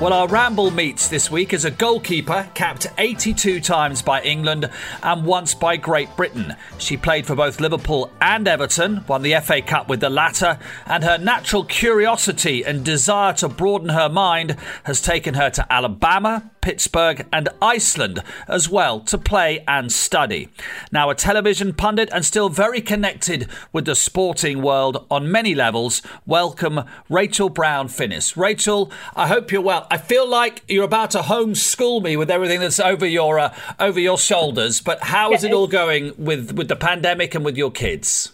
[0.00, 4.70] Well, our ramble meets this week as a goalkeeper capped 82 times by England
[5.02, 6.56] and once by Great Britain.
[6.78, 11.04] She played for both Liverpool and Everton, won the FA Cup with the latter, and
[11.04, 17.26] her natural curiosity and desire to broaden her mind has taken her to Alabama, Pittsburgh,
[17.32, 20.48] and Iceland as well to play and study.
[20.92, 26.02] Now, a television pundit and still very connected with the sporting world on many levels,
[26.26, 28.36] welcome Rachel Brown Finnis.
[28.36, 29.86] Rachel, I hope you're well.
[29.90, 34.00] I feel like you're about to homeschool me with everything that's over your uh, over
[34.00, 34.80] your shoulders.
[34.80, 38.32] But how is it all going with with the pandemic and with your kids?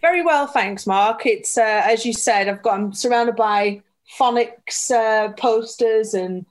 [0.00, 1.26] Very well, thanks, Mark.
[1.26, 3.82] It's uh, as you said, I've got I'm surrounded by
[4.18, 6.46] phonics uh, posters and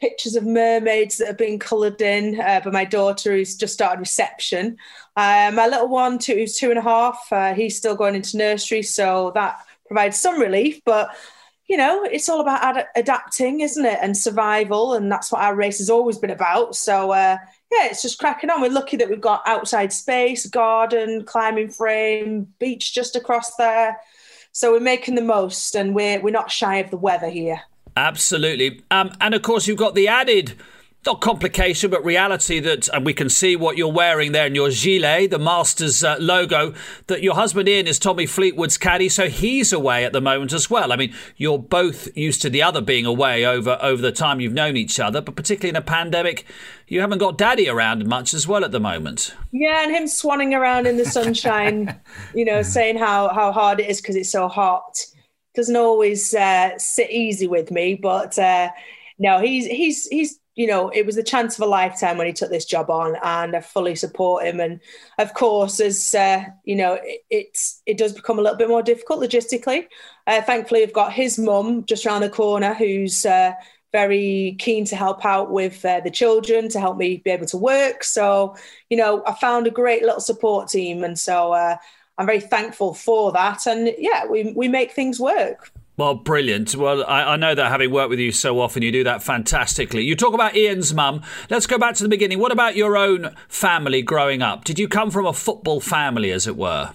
[0.00, 4.00] pictures of mermaids that have been coloured in uh, by my daughter who's just started
[4.00, 4.76] reception.
[5.16, 8.36] Uh, my little one, two, who's two and a half, uh, he's still going into
[8.36, 10.80] nursery, so that provides some relief.
[10.84, 11.14] But
[11.66, 13.98] you know, it's all about ad- adapting, isn't it?
[14.02, 14.94] And survival.
[14.94, 16.76] And that's what our race has always been about.
[16.76, 17.38] So, uh,
[17.72, 18.60] yeah, it's just cracking on.
[18.60, 23.96] We're lucky that we've got outside space, garden, climbing frame, beach just across there.
[24.52, 27.62] So we're making the most and we're, we're not shy of the weather here.
[27.96, 28.82] Absolutely.
[28.90, 30.54] Um, and of course, you've got the added
[31.06, 34.70] not complication, but reality that, and we can see what you're wearing there in your
[34.70, 36.72] gilet, the Masters uh, logo,
[37.08, 40.70] that your husband Ian is Tommy Fleetwood's caddy, so he's away at the moment as
[40.70, 40.92] well.
[40.92, 44.54] I mean, you're both used to the other being away over, over the time you've
[44.54, 46.46] known each other, but particularly in a pandemic,
[46.88, 49.34] you haven't got daddy around much as well at the moment.
[49.52, 52.00] Yeah, and him swanning around in the sunshine,
[52.34, 55.04] you know, saying how, how hard it is because it's so hot.
[55.54, 58.70] Doesn't always uh, sit easy with me, but uh,
[59.18, 62.32] no, he's he's he's you know, it was the chance of a lifetime when he
[62.32, 64.60] took this job on, and I fully support him.
[64.60, 64.80] And
[65.18, 68.82] of course, as uh, you know, it, it's it does become a little bit more
[68.82, 69.86] difficult logistically.
[70.26, 73.52] Uh, thankfully, I've got his mum just around the corner who's uh,
[73.90, 77.56] very keen to help out with uh, the children to help me be able to
[77.56, 78.04] work.
[78.04, 78.56] So,
[78.90, 81.76] you know, I found a great little support team, and so uh,
[82.18, 83.66] I'm very thankful for that.
[83.66, 85.72] And yeah, we we make things work.
[85.96, 86.74] Well, brilliant.
[86.74, 90.02] Well, I, I, know that having worked with you so often, you do that fantastically.
[90.02, 91.22] You talk about Ian's mum.
[91.50, 92.40] Let's go back to the beginning.
[92.40, 94.64] What about your own family growing up?
[94.64, 96.92] Did you come from a football family, as it were?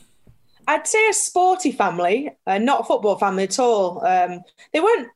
[0.67, 4.05] I'd say a sporty family, uh, not a football family at all.
[4.05, 4.41] Um,
[4.73, 5.07] they weren't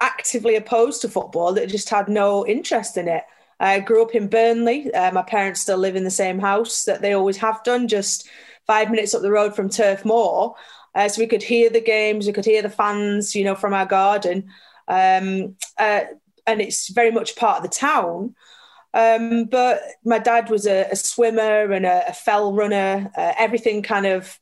[0.00, 3.24] actively opposed to football, they just had no interest in it.
[3.60, 4.92] I grew up in Burnley.
[4.92, 8.28] Uh, my parents still live in the same house that they always have done, just
[8.66, 10.54] five minutes up the road from Turf Moor.
[10.94, 13.74] Uh, so we could hear the games, we could hear the fans, you know, from
[13.74, 14.48] our garden.
[14.86, 16.02] Um, uh,
[16.46, 18.34] and it's very much part of the town.
[18.92, 23.10] Um, but my dad was a, a swimmer and a, a fell runner.
[23.16, 24.38] Uh, everything kind of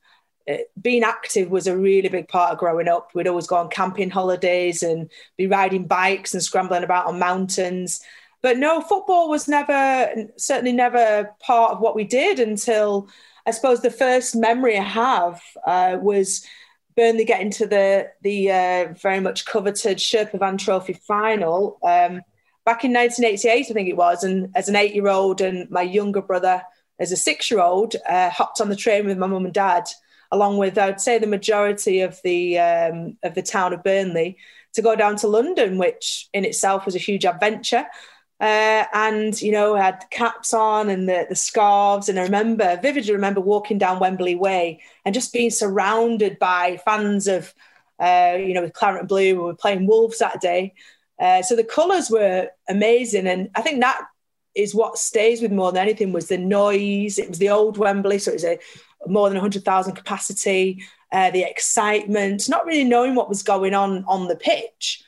[0.48, 3.10] uh, being active was a really big part of growing up.
[3.14, 8.02] We'd always go on camping holidays and be riding bikes and scrambling about on mountains.
[8.42, 13.08] But no, football was never, certainly never part of what we did until
[13.46, 16.46] I suppose the first memory I have uh, was
[16.96, 22.22] Burnley getting to the the uh, very much coveted Sherpa Van Trophy final um,
[22.64, 24.22] back in 1988, I think it was.
[24.24, 26.62] And as an eight year old and my younger brother
[26.98, 29.84] as a six year old uh, hopped on the train with my mum and dad,
[30.30, 34.38] along with I'd say the majority of the um, of the town of Burnley,
[34.74, 37.86] to go down to London, which in itself was a huge adventure.
[38.42, 42.08] Uh, and you know had caps on and the, the scarves.
[42.08, 47.28] And i remember vividly remember walking down wembley way and just being surrounded by fans
[47.28, 47.54] of
[48.00, 49.36] uh, you know with claret and blue.
[49.36, 50.74] We were playing wolves that day.
[51.20, 53.28] Uh, so the colours were amazing.
[53.28, 54.00] And i think that
[54.56, 57.20] is what stays with more than anything was the noise.
[57.20, 58.58] It was the old wembley so it was a
[59.06, 60.82] more than 100000 capacity
[61.12, 65.04] uh, the excitement not really knowing what was going on on the pitch.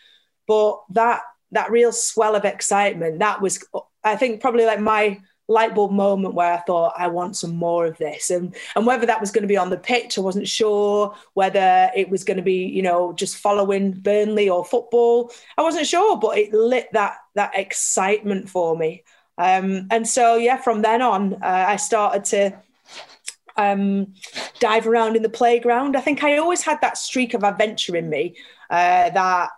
[0.47, 1.23] But that
[1.55, 3.65] that real swell of excitement that was
[4.05, 7.87] i think probably like my light bulb moment where i thought i want some more
[7.87, 8.31] of this.
[8.31, 11.15] And and whether that was going to be on the pitch i wasn't sure.
[11.35, 15.87] Whether it was going to be you know just following burnley or football i wasn't
[15.87, 19.05] sure but it lit that that excitement for me.
[19.37, 22.59] Um, and so yeah from then on uh, i started to
[23.57, 24.15] um,
[24.59, 25.97] dive around in the playground.
[25.97, 28.37] I think i always had that streak of adventure in me
[28.71, 29.51] uh, that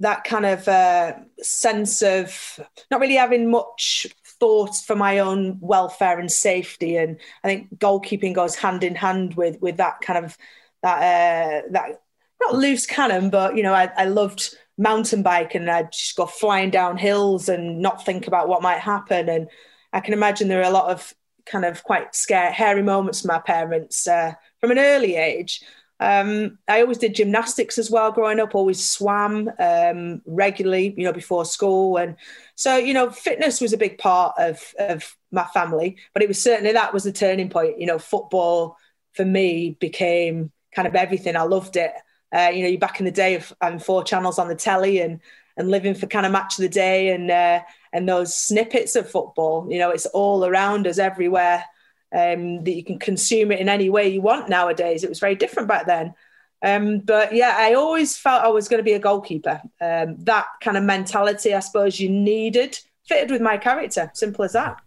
[0.00, 2.58] that kind of uh, sense of
[2.90, 4.06] not really having much
[4.40, 6.96] thought for my own welfare and safety.
[6.96, 10.36] And I think goalkeeping goes hand in hand with with that kind of
[10.82, 12.02] that uh, that
[12.40, 16.24] not loose cannon, but you know, I, I loved mountain bike and I'd just go
[16.24, 19.28] flying down hills and not think about what might happen.
[19.28, 19.48] And
[19.92, 21.14] I can imagine there are a lot of
[21.44, 25.62] kind of quite scary, hairy moments for my parents uh, from an early age.
[26.00, 31.12] Um, I always did gymnastics as well growing up, always swam um, regularly, you know,
[31.12, 31.98] before school.
[31.98, 32.16] And
[32.54, 36.42] so, you know, fitness was a big part of, of my family, but it was
[36.42, 37.78] certainly that was the turning point.
[37.78, 38.78] You know, football
[39.12, 41.36] for me became kind of everything.
[41.36, 41.92] I loved it.
[42.32, 45.00] Uh, you know, you're back in the day of having four channels on the telly
[45.00, 45.20] and
[45.56, 47.60] and living for kind of match of the day and uh,
[47.92, 49.66] and those snippets of football.
[49.70, 51.64] You know, it's all around us everywhere
[52.12, 55.04] um, that you can consume it in any way you want nowadays.
[55.04, 56.14] It was very different back then.
[56.62, 59.62] Um, but yeah, I always felt I was going to be a goalkeeper.
[59.80, 64.10] Um, that kind of mentality, I suppose, you needed fitted with my character.
[64.14, 64.80] Simple as that.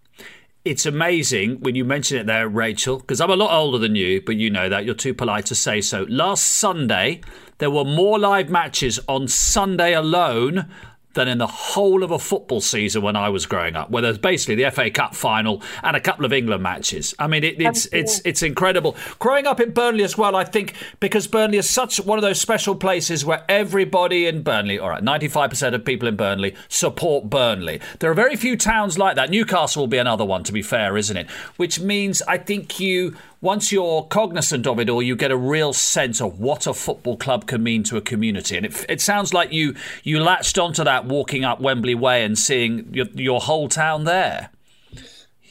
[0.66, 4.22] It's amazing when you mention it there, Rachel, because I'm a lot older than you,
[4.22, 4.86] but you know that.
[4.86, 6.06] You're too polite to say so.
[6.08, 7.20] Last Sunday,
[7.58, 10.70] there were more live matches on Sunday alone
[11.14, 14.18] than in the whole of a football season when I was growing up, where there's
[14.18, 17.14] basically the FA Cup final and a couple of England matches.
[17.20, 18.96] I mean, it, it's it's it's incredible.
[19.20, 22.40] Growing up in Burnley as well, I think because Burnley is such one of those
[22.40, 27.80] special places where everybody in Burnley, all right, 95% of people in Burnley support Burnley.
[28.00, 29.30] There are very few towns like that.
[29.30, 31.30] Newcastle will be another one, to be fair, isn't it?
[31.58, 35.74] Which means I think you once you're cognizant of it all, you get a real
[35.74, 38.56] sense of what a football club can mean to a community.
[38.56, 42.40] And it, it sounds like you you latched onto that walking up Wembley Way and
[42.40, 44.50] seeing your, your whole town there.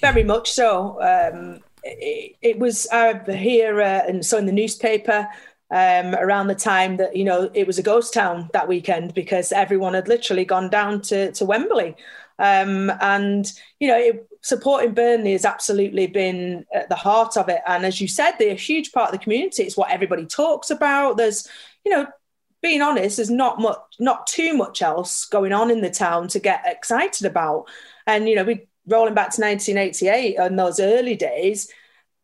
[0.01, 0.99] Very much so.
[1.03, 5.29] Um, it, it, was uh, here uh, and so in the newspaper.
[5.71, 9.53] Um, around the time that you know it was a ghost town that weekend because
[9.53, 11.97] everyone had literally gone down to to Wembley,
[12.39, 13.51] um, and
[13.81, 17.61] you know it, supporting Burnley has absolutely been at the heart of it.
[17.67, 19.63] And as you said, they're a huge part of the community.
[19.63, 21.17] It's what everybody talks about.
[21.17, 21.49] There's,
[21.85, 22.07] you know,
[22.61, 26.39] being honest, there's not much, not too much else going on in the town to
[26.39, 27.69] get excited about.
[28.07, 31.71] And you know, we rolling back to 1988 and those early days.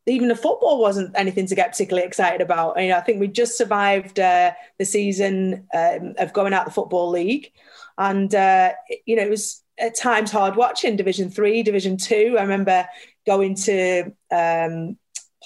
[0.06, 2.80] Even the football wasn't anything to get particularly excited about.
[2.80, 6.72] You know, I think we just survived uh, the season um, of going out the
[6.72, 7.52] football league,
[7.98, 8.72] and uh,
[9.04, 12.36] you know, it was at times hard watching Division Three, Division Two.
[12.38, 12.86] I remember
[13.26, 14.98] going to um,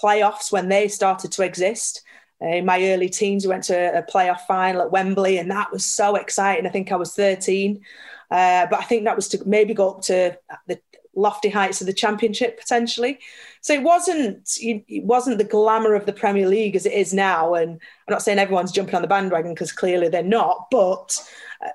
[0.03, 2.03] playoffs when they started to exist.
[2.41, 5.71] Uh, in my early teens, we went to a playoff final at Wembley, and that
[5.71, 6.67] was so exciting.
[6.67, 7.81] I think I was 13,
[8.31, 10.37] uh, but I think that was to maybe go up to
[10.67, 10.81] the
[11.15, 13.19] lofty heights of the Championship potentially.
[13.61, 17.55] So it wasn't it wasn't the glamour of the Premier League as it is now.
[17.55, 21.17] And I'm not saying everyone's jumping on the bandwagon because clearly they're not, but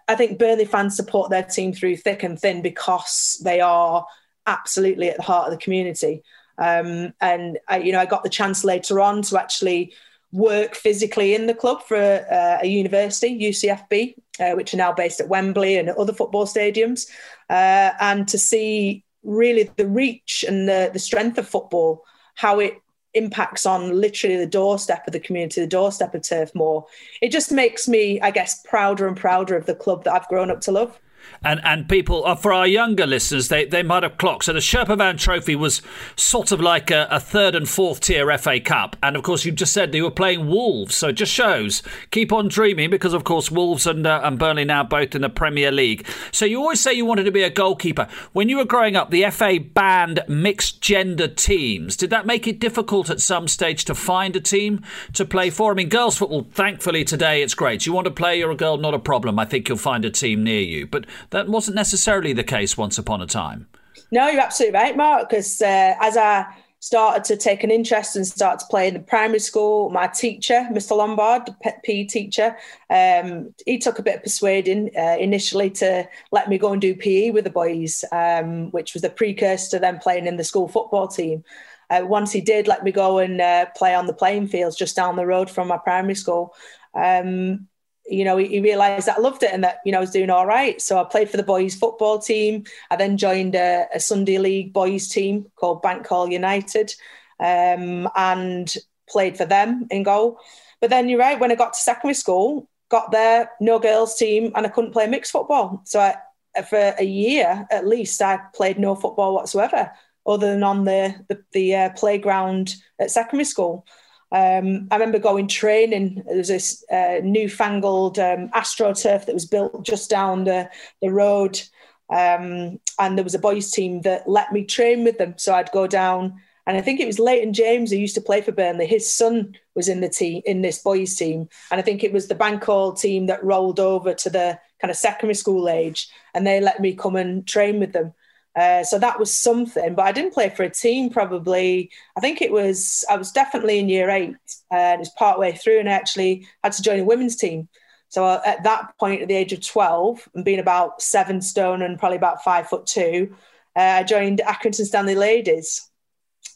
[0.07, 4.05] I think Burnley fans support their team through thick and thin because they are
[4.45, 6.23] absolutely at the heart of the community.
[6.57, 9.93] Um, and I, you know, I got the chance later on to actually
[10.31, 15.21] work physically in the club for uh, a university, UCFB, uh, which are now based
[15.21, 17.09] at Wembley and other football stadiums,
[17.49, 22.03] uh, and to see really the reach and the, the strength of football,
[22.35, 22.73] how it
[23.17, 26.85] impacts on literally the doorstep of the community, the doorstep of Turf Moor.
[27.21, 30.51] It just makes me, I guess, prouder and prouder of the club that I've grown
[30.51, 30.99] up to love
[31.43, 34.45] and and people uh, for our younger listeners they, they might have clocked.
[34.45, 35.81] So the Sherpa Van Trophy was
[36.15, 38.95] sort of like a, a, third and fourth tier FA Cup.
[39.01, 40.95] And of course you just said they were playing Wolves.
[40.95, 41.83] So it just shows.
[42.11, 45.29] Keep on dreaming because of course Wolves and, uh, and Burnley now both in the
[45.29, 46.05] Premier League.
[46.31, 48.07] So you always say you wanted to be a goalkeeper.
[48.33, 51.95] When you were growing up the FA banned mixed gender teams.
[51.95, 54.81] Did that make it difficult at some stage to find a team
[55.13, 55.71] to play for?
[55.71, 57.85] I mean girls football thankfully today it's great.
[57.85, 59.39] You want to play you're a girl not a problem.
[59.39, 60.87] I think you'll find a team near you.
[60.87, 63.67] But that wasn't necessarily the case once upon a time.
[64.11, 65.29] No, you're absolutely right, Mark.
[65.29, 66.45] Because uh, as I
[66.79, 70.67] started to take an interest and start to play in the primary school, my teacher,
[70.71, 70.95] Mr.
[70.95, 72.55] Lombard, the PE teacher,
[72.89, 76.95] um, he took a bit of persuading uh, initially to let me go and do
[76.95, 80.67] PE with the boys, um, which was the precursor to them playing in the school
[80.67, 81.43] football team.
[81.89, 84.95] Uh, once he did let me go and uh, play on the playing fields just
[84.95, 86.53] down the road from my primary school,
[86.93, 87.67] um,
[88.07, 90.11] you know, he, he, realised that I loved it and that, you know, I was
[90.11, 90.81] doing all right.
[90.81, 92.63] So I played for the boys football team.
[92.89, 96.93] I then joined a, a Sunday League boys team called Bank Hall United
[97.39, 98.73] um, and
[99.09, 100.39] played for them in goal.
[100.79, 104.51] But then you're right, when I got to secondary school, got there, no girls team,
[104.55, 105.81] and I couldn't play mixed football.
[105.85, 106.15] So I,
[106.63, 109.91] for a year at least, I played no football whatsoever,
[110.25, 113.85] other than on the, the, the uh, playground at secondary school.
[114.31, 116.23] Um, I remember going training.
[116.25, 120.69] There was this uh, newfangled um, AstroTurf that was built just down the,
[121.01, 121.61] the road.
[122.09, 125.35] Um, and there was a boys' team that let me train with them.
[125.37, 128.41] So I'd go down, and I think it was Leighton James who used to play
[128.41, 128.85] for Burnley.
[128.85, 131.47] His son was in the team, in this boys' team.
[131.71, 134.91] And I think it was the Bank Hall team that rolled over to the kind
[134.91, 138.13] of secondary school age, and they let me come and train with them.
[138.57, 141.91] Uh, so that was something, but I didn't play for a team probably.
[142.17, 144.35] I think it was, I was definitely in year eight
[144.71, 147.69] and it was part way through and I actually had to join a women's team.
[148.09, 151.83] So uh, at that point, at the age of 12 and being about seven stone
[151.83, 153.35] and probably about five foot two,
[153.75, 155.87] uh, I joined Accrington Stanley Ladies.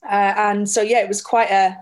[0.03, 1.77] Uh, and so, yeah, it was quite a,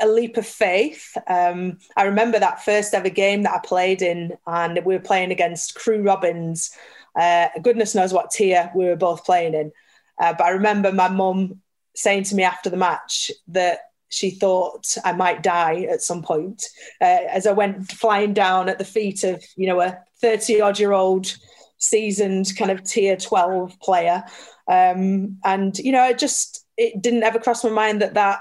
[0.00, 1.16] a leap of faith.
[1.26, 5.32] Um, I remember that first ever game that I played in, and we were playing
[5.32, 6.70] against Crewe Robins.
[7.18, 9.72] Uh, goodness knows what tier we were both playing in.
[10.18, 11.60] Uh, but I remember my mum
[11.94, 16.64] saying to me after the match that she thought I might die at some point
[17.00, 20.78] uh, as I went flying down at the feet of, you know, a 30 odd
[20.78, 21.34] year old
[21.78, 24.24] seasoned kind of tier 12 player.
[24.68, 28.40] Um, and, you know, it just, it didn't ever cross my mind that that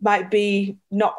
[0.00, 1.14] might be not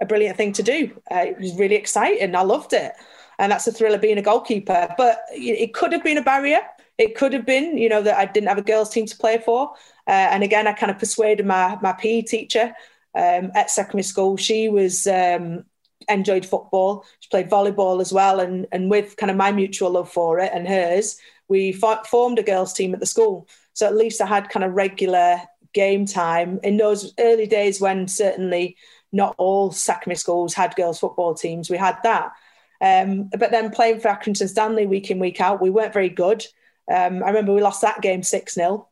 [0.00, 0.92] a brilliant thing to do.
[1.10, 2.36] Uh, it was really exciting.
[2.36, 2.92] I loved it.
[3.38, 4.94] And that's the thrill of being a goalkeeper.
[4.96, 6.60] But it could have been a barrier.
[6.98, 9.38] It could have been, you know, that I didn't have a girls' team to play
[9.38, 9.74] for.
[10.06, 12.74] Uh, and again, I kind of persuaded my, my PE teacher
[13.14, 14.36] um, at secondary school.
[14.36, 15.64] She was um,
[16.08, 17.04] enjoyed football.
[17.20, 18.40] She played volleyball as well.
[18.40, 22.42] And, and with kind of my mutual love for it and hers, we formed a
[22.42, 23.48] girls' team at the school.
[23.72, 25.40] So at least I had kind of regular
[25.72, 28.76] game time in those early days when certainly
[29.12, 31.68] not all secondary schools had girls football teams.
[31.68, 32.32] We had that.
[32.80, 36.44] Um, but then playing for Accrington Stanley week in, week out, we weren't very good.
[36.92, 38.88] Um, I remember we lost that game 6 0.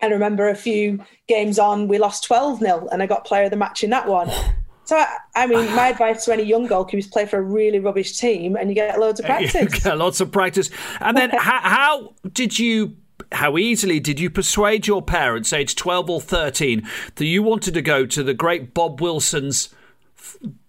[0.00, 3.44] And I remember a few games on, we lost 12 0, and I got player
[3.44, 4.30] of the match in that one.
[4.84, 7.78] So, I, I mean, my advice to any young goalkeeper is play for a really
[7.78, 9.54] rubbish team and you get loads of practice.
[9.54, 10.70] You get lots of practice.
[11.00, 12.96] And then, how, how did you
[13.32, 17.82] how easily did you persuade your parents, age 12 or 13, that you wanted to
[17.82, 19.74] go to the great Bob Wilson's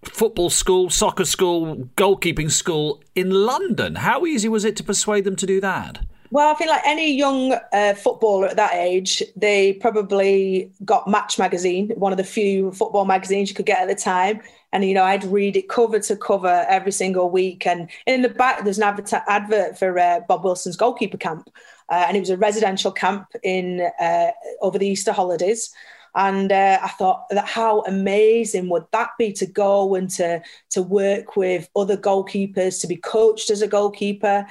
[0.04, 3.96] football school, soccer school, goalkeeping school in London?
[3.96, 6.00] How easy was it to persuade them to do that?
[6.32, 11.40] Well, I feel like any young uh, footballer at that age, they probably got Match
[11.40, 14.42] magazine, one of the few football magazines you could get at the time.
[14.72, 17.66] And, you know, I'd read it cover to cover every single week.
[17.66, 18.84] And in the back, there's an
[19.28, 21.50] advert, for uh, Bob Wilson's goalkeeper camp.
[21.90, 24.28] Uh, and it was a residential camp in uh,
[24.62, 25.74] over the Easter holidays.
[26.16, 30.82] And uh, I thought that how amazing would that be to go and to to
[30.82, 34.46] work with other goalkeepers, to be coached as a goalkeeper.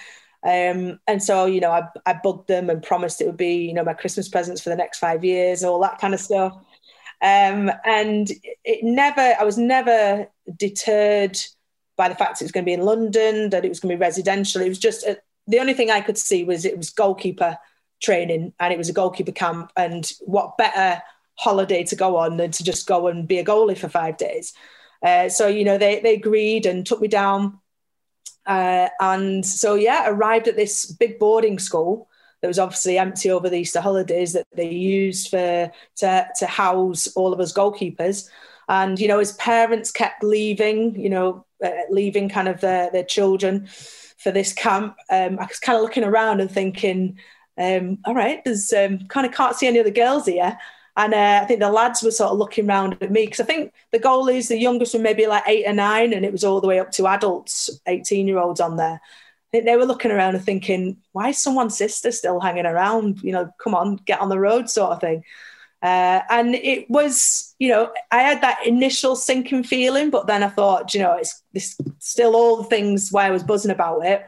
[0.45, 3.75] Um, and so, you know, I, I bugged them and promised it would be, you
[3.75, 6.53] know, my Christmas presents for the next five years, all that kind of stuff.
[7.21, 8.31] Um, and
[8.65, 11.37] it never, I was never deterred
[11.97, 13.97] by the fact it was going to be in London, that it was going to
[13.97, 14.63] be residential.
[14.63, 17.59] It was just a, the only thing I could see was it was goalkeeper
[18.01, 19.73] training and it was a goalkeeper camp.
[19.77, 21.03] And what better
[21.39, 24.53] holiday to go on than to just go and be a goalie for five days?
[25.03, 27.59] Uh, so, you know, they, they agreed and took me down.
[28.47, 32.09] Uh, and so, yeah, arrived at this big boarding school
[32.41, 37.09] that was obviously empty over the Easter holidays that they used for to, to house
[37.15, 38.29] all of us goalkeepers.
[38.69, 43.05] And, you know, as parents kept leaving, you know, uh, leaving kind of their, their
[43.05, 43.67] children
[44.19, 47.19] for this camp, um, I was kind of looking around and thinking,
[47.57, 50.59] um, all right, there's um, kind of can't see any other girls here.
[50.99, 53.45] And uh, I think the lads were sort of looking around at me because I
[53.45, 56.61] think the goalies, the youngest were maybe like eight or nine, and it was all
[56.61, 59.01] the way up to adults, 18 year olds on there.
[59.01, 63.23] I think they were looking around and thinking, why is someone's sister still hanging around?
[63.23, 65.23] You know, come on, get on the road, sort of thing.
[65.81, 70.49] Uh, and it was, you know, I had that initial sinking feeling, but then I
[70.49, 74.27] thought, you know, it's this still all the things why I was buzzing about it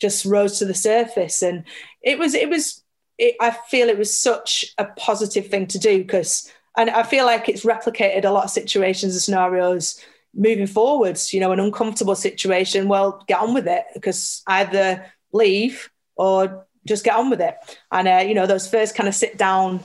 [0.00, 1.64] just rose to the surface, and
[2.02, 2.82] it was, it was,
[3.18, 7.26] it, I feel it was such a positive thing to do because, and I feel
[7.26, 10.00] like it's replicated a lot of situations and scenarios
[10.34, 11.32] moving forwards.
[11.34, 17.04] You know, an uncomfortable situation, well, get on with it because either leave or just
[17.04, 17.56] get on with it.
[17.90, 19.80] And uh, you know, those first kind of sit down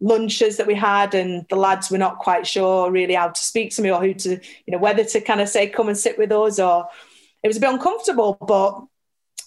[0.00, 3.74] lunches that we had and the lads were not quite sure really how to speak
[3.74, 6.16] to me or who to you know whether to kind of say come and sit
[6.16, 6.86] with us or
[7.42, 8.80] it was a bit uncomfortable but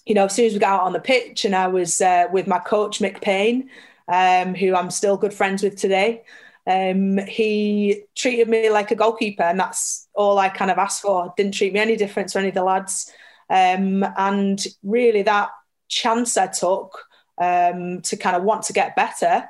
[0.06, 2.26] you know as soon as we got out on the pitch and i was uh,
[2.32, 3.68] with my coach mick payne
[4.08, 6.22] um, who i'm still good friends with today
[6.64, 11.32] um, he treated me like a goalkeeper and that's all i kind of asked for
[11.36, 13.12] didn't treat me any different to any of the lads
[13.50, 15.50] um, and really that
[15.88, 17.04] chance i took
[17.38, 19.48] um, to kind of want to get better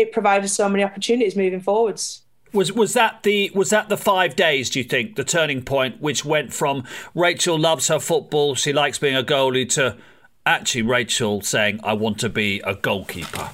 [0.00, 2.22] it provided so many opportunities moving forwards.
[2.52, 4.70] Was was that the was that the five days?
[4.70, 8.98] Do you think the turning point, which went from Rachel loves her football, she likes
[8.98, 9.96] being a goalie, to
[10.44, 13.50] actually Rachel saying, "I want to be a goalkeeper."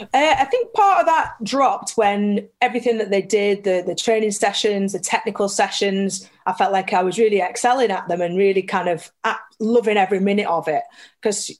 [0.00, 4.32] Uh, I think part of that dropped when everything that they did, the the training
[4.32, 8.62] sessions, the technical sessions, I felt like I was really excelling at them and really
[8.62, 9.10] kind of
[9.60, 10.82] loving every minute of it
[11.20, 11.50] because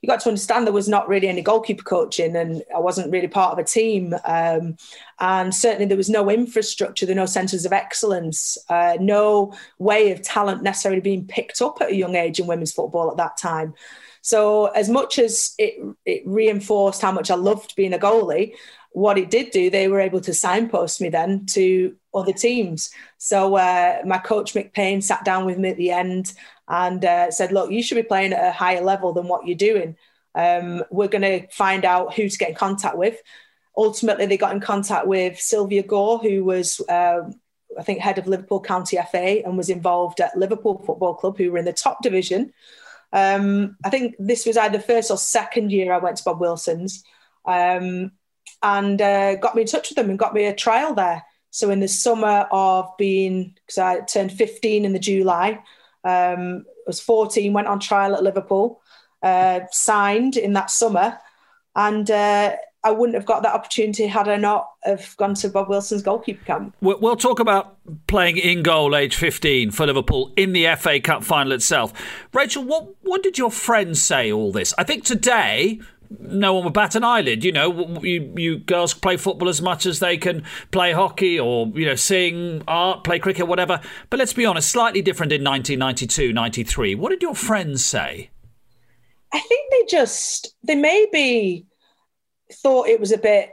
[0.00, 3.28] you got to understand there was not really any goalkeeper coaching, and I wasn't really
[3.28, 4.14] part of a team.
[4.24, 4.76] Um,
[5.18, 10.12] and certainly there was no infrastructure, there were no centres of excellence, uh, no way
[10.12, 13.36] of talent necessarily being picked up at a young age in women's football at that
[13.36, 13.74] time.
[14.22, 18.54] So as much as it, it reinforced how much I loved being a goalie,
[18.92, 22.90] what it did do, they were able to signpost me then to other teams.
[23.18, 26.32] So uh, my coach Mick Payne sat down with me at the end
[26.70, 29.56] and uh, said, "Look, you should be playing at a higher level than what you're
[29.56, 29.96] doing.
[30.34, 33.20] Um, we're going to find out who to get in contact with."
[33.76, 36.80] Ultimately, they got in contact with Sylvia Gore, who was.
[36.88, 37.30] Uh,
[37.78, 41.52] I think head of Liverpool County FA and was involved at Liverpool Football Club, who
[41.52, 42.52] were in the top division.
[43.12, 47.04] Um, I think this was either first or second year I went to Bob Wilson's.
[47.44, 48.10] Um,
[48.62, 51.24] and uh, got me in touch with them and got me a trial there.
[51.50, 55.60] So in the summer of being, because I turned 15 in the July,
[56.04, 58.80] um, was 14, went on trial at Liverpool,
[59.22, 61.18] uh, signed in that summer,
[61.76, 65.68] and uh, I wouldn't have got that opportunity had I not have gone to Bob
[65.68, 66.74] Wilson's goalkeeper camp.
[66.80, 67.76] We'll talk about
[68.06, 71.92] playing in goal age 15 for Liverpool in the FA Cup final itself.
[72.32, 74.72] Rachel, what, what did your friends say all this?
[74.78, 75.80] I think today
[76.18, 77.44] no one would bat an eyelid.
[77.44, 81.68] You know, you, you girls play football as much as they can play hockey or,
[81.74, 83.80] you know, sing, art, play cricket, whatever.
[84.10, 86.94] But let's be honest, slightly different in 1992, 93.
[86.96, 88.30] What did your friends say?
[89.32, 91.66] I think they just, they maybe
[92.52, 93.52] thought it was a bit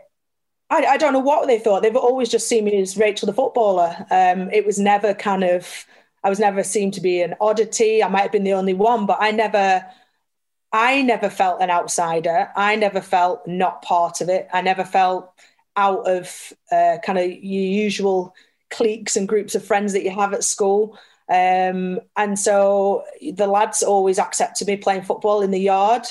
[0.70, 1.82] I, I, don't know what they thought.
[1.82, 3.96] They've always just seen me as Rachel the footballer.
[4.12, 5.86] Um, it was never kind of,
[6.24, 8.04] I was never seen to be an oddity.
[8.04, 9.86] I might have been the only one, but I never
[10.72, 12.50] I never felt an outsider.
[12.56, 14.48] I never felt not part of it.
[14.52, 15.32] I never felt
[15.76, 18.36] out of uh, kind of your usual
[18.70, 20.98] cliques and groups of friends that you have at school.
[21.30, 26.04] Um, and so the lads always accepted me playing football in the yard.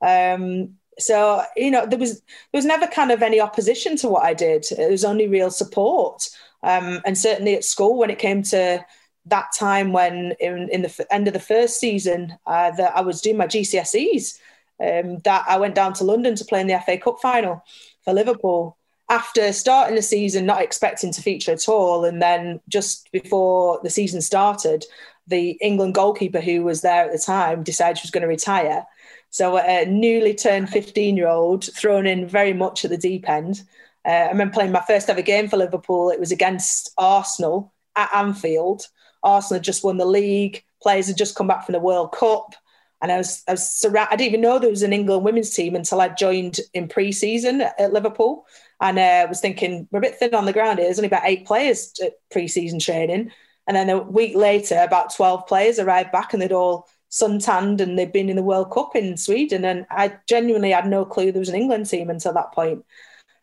[0.00, 4.24] Um, so you know there was there was never kind of any opposition to what
[4.24, 4.66] I did.
[4.70, 6.28] It was only real support.
[6.62, 8.84] Um, and certainly at school when it came to
[9.26, 13.20] that time when in, in the end of the first season uh, that I was
[13.20, 14.38] doing my GCSEs,
[14.80, 17.62] um, that I went down to London to play in the FA Cup final
[18.04, 18.76] for Liverpool.
[19.08, 23.90] After starting the season, not expecting to feature at all, and then just before the
[23.90, 24.84] season started,
[25.26, 28.86] the England goalkeeper who was there at the time decided she was going to retire.
[29.30, 33.62] So a newly turned 15 year old thrown in very much at the deep end.
[34.04, 36.10] Uh, I remember playing my first ever game for Liverpool.
[36.10, 38.86] It was against Arsenal at Anfield.
[39.22, 40.64] Arsenal had just won the league.
[40.82, 42.54] Players had just come back from the World Cup.
[43.02, 44.12] And I was, I was surrounded.
[44.12, 47.62] I didn't even know there was an England women's team until I joined in pre-season
[47.62, 48.46] at Liverpool.
[48.80, 50.86] And uh, I uh, was thinking, we're a bit thin on the ground here.
[50.86, 53.30] There's only about eight players at pre-season training.
[53.66, 57.98] And then a week later, about 12 players arrived back and they'd all suntanned and
[57.98, 59.64] they'd been in the World Cup in Sweden.
[59.64, 62.84] And I genuinely had no clue there was an England team until that point.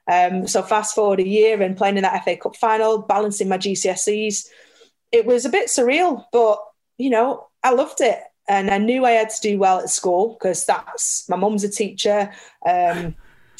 [0.07, 3.57] Um, so fast forward a year and playing in that FA Cup final, balancing my
[3.57, 4.47] GCSEs,
[5.11, 6.59] it was a bit surreal, but
[6.97, 8.19] you know, I loved it.
[8.49, 11.69] And I knew I had to do well at school because that's my mum's a
[11.69, 12.31] teacher.
[12.65, 13.15] Um,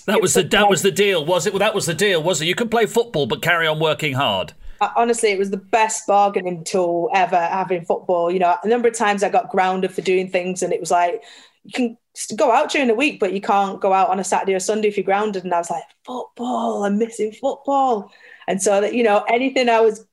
[0.06, 1.52] that was the that was the deal, was it?
[1.52, 2.46] Well, that was the deal, was it?
[2.46, 4.54] You can play football but carry on working hard.
[4.96, 8.32] honestly, it was the best bargaining tool ever having football.
[8.32, 10.92] You know, a number of times I got grounded for doing things, and it was
[10.92, 11.22] like
[11.66, 11.98] you can
[12.38, 14.88] go out during the week, but you can't go out on a Saturday or Sunday
[14.88, 15.44] if you're grounded.
[15.44, 18.10] And I was like, football, I'm missing football.
[18.48, 20.06] And so that you know, anything I was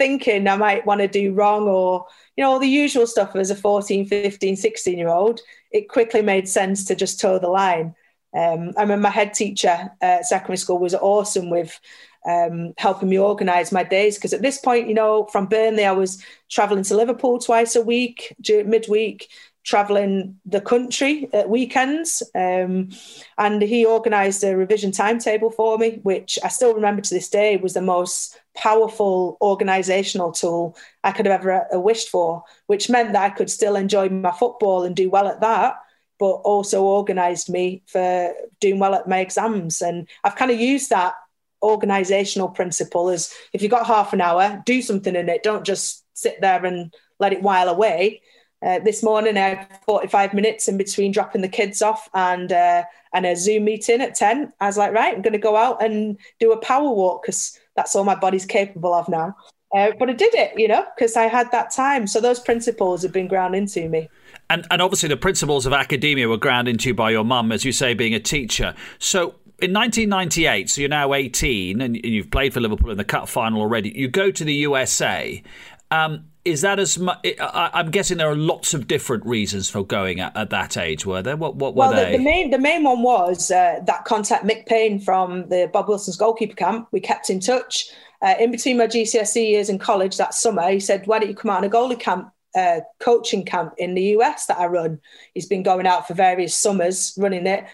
[0.00, 3.50] thinking I might want to do wrong or, you know, all the usual stuff as
[3.50, 7.94] a 14, 15, 16 year old, it quickly made sense to just toe the line.
[8.34, 11.78] Um, I remember my head teacher at secondary school was awesome with
[12.26, 15.92] um, helping me organise my days because at this point, you know, from Burnley, I
[15.92, 19.28] was travelling to Liverpool twice a week, midweek,
[19.64, 22.22] traveling the country at weekends.
[22.34, 22.90] Um,
[23.38, 27.56] and he organised a revision timetable for me, which I still remember to this day
[27.56, 33.12] was the most powerful organisational tool I could have ever uh, wished for, which meant
[33.12, 35.76] that I could still enjoy my football and do well at that.
[36.18, 39.80] But also organised me for doing well at my exams.
[39.80, 41.14] And I've kind of used that
[41.62, 45.42] organisational principle as if you've got half an hour, do something in it.
[45.42, 48.20] Don't just sit there and let it while away
[48.62, 52.84] uh, this morning, I had 45 minutes in between dropping the kids off and uh,
[53.14, 54.52] and a Zoom meeting at 10.
[54.60, 57.58] I was like, right, I'm going to go out and do a power walk because
[57.74, 59.34] that's all my body's capable of now.
[59.74, 62.06] Uh, but I did it, you know, because I had that time.
[62.06, 64.08] So those principles have been ground into me.
[64.50, 67.72] And, and obviously, the principles of academia were ground into by your mum, as you
[67.72, 68.74] say, being a teacher.
[68.98, 73.28] So in 1998, so you're now 18 and you've played for Liverpool in the cup
[73.28, 75.42] final already, you go to the USA.
[75.90, 77.26] Um, is that as much?
[77.38, 81.04] I'm guessing there are lots of different reasons for going at, at that age.
[81.04, 81.36] Were there?
[81.36, 82.12] What, what were well, they?
[82.12, 85.88] The, the, main the main one was uh, that contact Mick Payne from the Bob
[85.88, 86.88] Wilson's goalkeeper camp.
[86.92, 87.90] We kept in touch.
[88.22, 91.34] Uh, in between my GCSE years in college that summer, he said, "Why don't you
[91.34, 95.00] come out on a goalie camp, uh, coaching camp in the US that I run?"
[95.34, 97.66] He's been going out for various summers running it.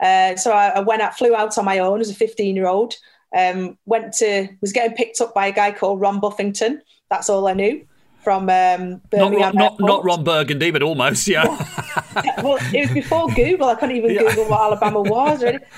[0.00, 2.66] Uh, so I, I, went out, flew out on my own as a 15 year
[2.66, 2.94] old.
[3.36, 6.82] Um, went to was getting picked up by a guy called Ron Buffington.
[7.08, 7.86] That's all I knew
[8.22, 9.54] from um, Birmingham.
[9.54, 11.44] Not, not, not, Ron Burgundy, but almost, yeah.
[12.42, 13.68] well, it was before Google.
[13.68, 14.22] I couldn't even yeah.
[14.22, 15.42] Google what Alabama was.
[15.42, 15.58] Really.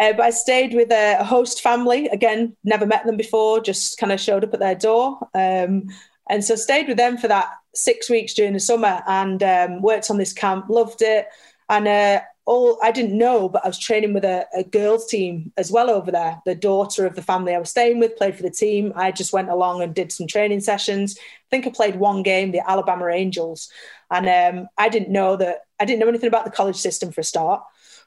[0.00, 2.06] Uh, but I stayed with a, host family.
[2.10, 5.18] Again, never met them before, just kind of showed up at their door.
[5.34, 5.88] Um,
[6.30, 10.08] and so stayed with them for that six weeks during the summer and um, worked
[10.08, 11.26] on this camp, loved it.
[11.68, 15.52] And uh, all I didn't know, but I was training with a, a, girls team
[15.58, 16.40] as well over there.
[16.46, 18.90] The daughter of the family I was staying with played for the team.
[18.96, 21.18] I just went along and did some training sessions.
[21.18, 23.70] I think I played one game, the Alabama Angels,
[24.10, 27.20] and um, I didn't know that I didn't know anything about the college system for
[27.20, 27.62] a start.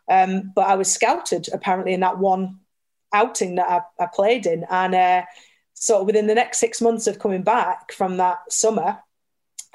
[0.10, 2.62] Um, but I was scouted apparently in that one
[3.13, 5.25] outing that I, I played in, and uh,
[5.75, 8.97] so within the next six months of coming back from that summer,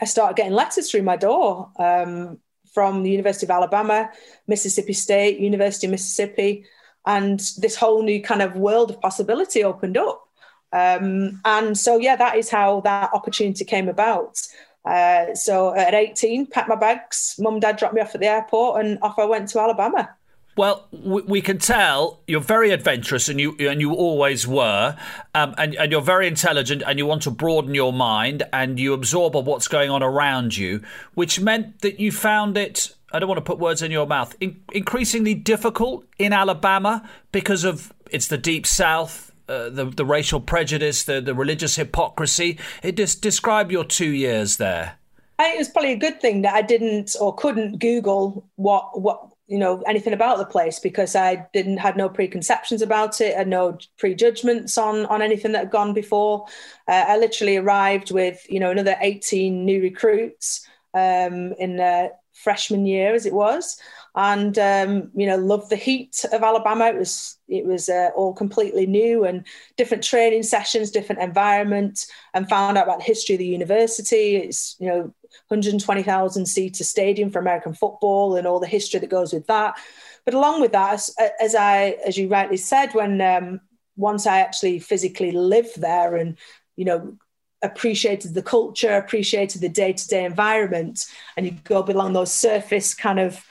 [0.00, 1.70] I started getting letters through my door.
[1.79, 2.40] Um,
[2.77, 4.11] from the University of Alabama,
[4.47, 6.67] Mississippi State, University of Mississippi,
[7.07, 10.29] and this whole new kind of world of possibility opened up.
[10.75, 14.43] Um, and so, yeah, that is how that opportunity came about.
[14.85, 18.27] Uh, so at 18, packed my bags, mum, and dad dropped me off at the
[18.27, 20.15] airport, and off I went to Alabama.
[20.57, 24.97] Well, we can tell you're very adventurous, and you and you always were,
[25.35, 28.95] um, and and you're very intelligent, and you want to broaden your mind, and you
[28.95, 30.81] absorb what's going on around you,
[31.12, 32.95] which meant that you found it.
[33.12, 34.35] I don't want to put words in your mouth.
[34.40, 40.40] In, increasingly difficult in Alabama because of it's the deep South, uh, the the racial
[40.40, 42.59] prejudice, the the religious hypocrisy.
[42.83, 44.95] It just describe your two years there.
[45.38, 48.99] I think it was probably a good thing that I didn't or couldn't Google what
[48.99, 53.35] what you know anything about the place because I didn't had no preconceptions about it,
[53.37, 56.46] and no prejudgments on on anything that had gone before.
[56.88, 62.87] Uh, I literally arrived with you know another eighteen new recruits um, in the freshman
[62.87, 63.80] year, as it was,
[64.16, 66.87] and um, you know loved the heat of Alabama.
[66.87, 72.48] It was it was uh, all completely new and different training sessions, different environment, and
[72.48, 74.37] found out about the history of the university.
[74.37, 75.14] It's you know
[75.48, 79.76] 120,000 seater stadium for American football and all the history that goes with that.
[80.24, 83.61] But along with that, as, as I, as you rightly said, when um,
[83.96, 86.37] once I actually physically lived there and,
[86.74, 87.16] you know,
[87.62, 91.05] appreciated the culture, appreciated the day to day environment,
[91.37, 93.44] and you go along those surface kind of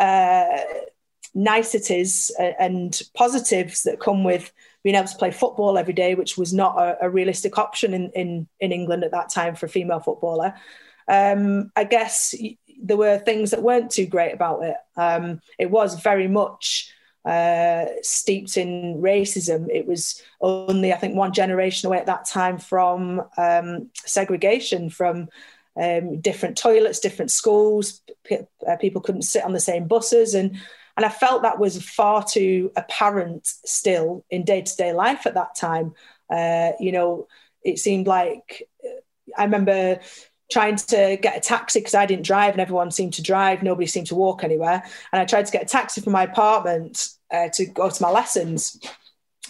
[0.00, 0.58] uh,
[1.34, 6.52] niceties and positives that come with being able to play football every day, which was
[6.52, 10.00] not a, a realistic option in, in, in England at that time for a female
[10.00, 10.54] footballer
[11.10, 12.34] um, I guess
[12.82, 14.76] there were things that weren't too great about it.
[14.96, 16.92] Um, it was very much
[17.24, 19.68] uh, steeped in racism.
[19.68, 25.28] It was only, I think, one generation away at that time from um, segregation, from
[25.80, 28.02] um, different toilets, different schools.
[28.24, 28.38] P-
[28.68, 30.56] uh, people couldn't sit on the same buses, and
[30.96, 35.34] and I felt that was far too apparent still in day to day life at
[35.34, 35.94] that time.
[36.28, 37.26] Uh, you know,
[37.64, 38.68] it seemed like
[39.36, 40.00] I remember
[40.50, 43.62] trying to get a taxi because I didn't drive and everyone seemed to drive.
[43.62, 44.82] Nobody seemed to walk anywhere.
[45.12, 48.10] And I tried to get a taxi from my apartment uh, to go to my
[48.10, 48.78] lessons.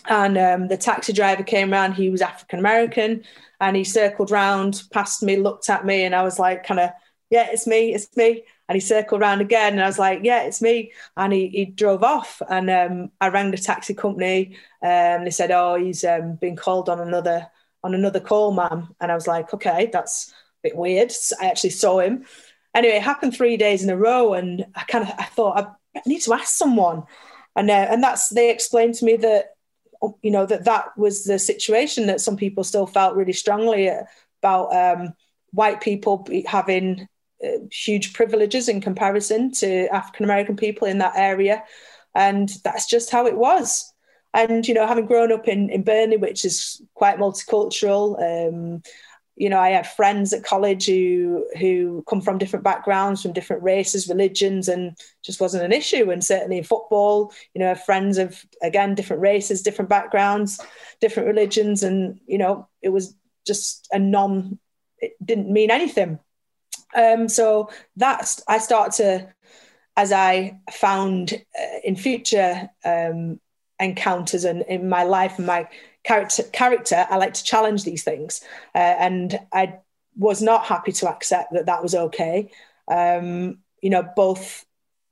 [0.06, 1.94] And um, the taxi driver came around.
[1.94, 3.24] He was African American
[3.60, 6.90] and he circled round, past me, looked at me, and I was like, kind of,
[7.28, 8.44] yeah, it's me, it's me.
[8.68, 10.92] And he circled around again, and I was like, yeah, it's me.
[11.16, 12.40] And he, he drove off.
[12.48, 14.56] And um, I rang the taxi company.
[14.80, 17.46] and they said, oh, he's um, been called on another
[17.82, 18.94] on another call, ma'am.
[19.00, 21.12] And I was like, okay, that's a bit weird.
[21.40, 22.26] I actually saw him.
[22.74, 26.00] Anyway, it happened three days in a row, and I kind of I thought I
[26.06, 27.04] need to ask someone,
[27.56, 29.56] and uh, and that's they explained to me that
[30.22, 33.90] you know that that was the situation that some people still felt really strongly
[34.42, 35.12] about um,
[35.52, 37.06] white people having
[37.44, 41.62] uh, huge privileges in comparison to African American people in that area,
[42.14, 43.92] and that's just how it was.
[44.32, 48.16] And you know, having grown up in in Burnley, which is quite multicultural.
[48.20, 48.82] Um,
[49.40, 53.62] you know, I had friends at college who who come from different backgrounds, from different
[53.62, 56.10] races, religions, and just wasn't an issue.
[56.10, 60.60] And certainly in football, you know, friends of again different races, different backgrounds,
[61.00, 63.14] different religions, and you know, it was
[63.46, 64.58] just a non.
[64.98, 66.18] It didn't mean anything.
[66.94, 69.26] Um, so that's I start to,
[69.96, 73.40] as I found uh, in future um,
[73.78, 75.66] encounters and in my life and my
[76.02, 78.42] character character i like to challenge these things
[78.74, 79.78] uh, and i
[80.16, 82.50] was not happy to accept that that was okay.
[82.88, 84.66] Um, you know, both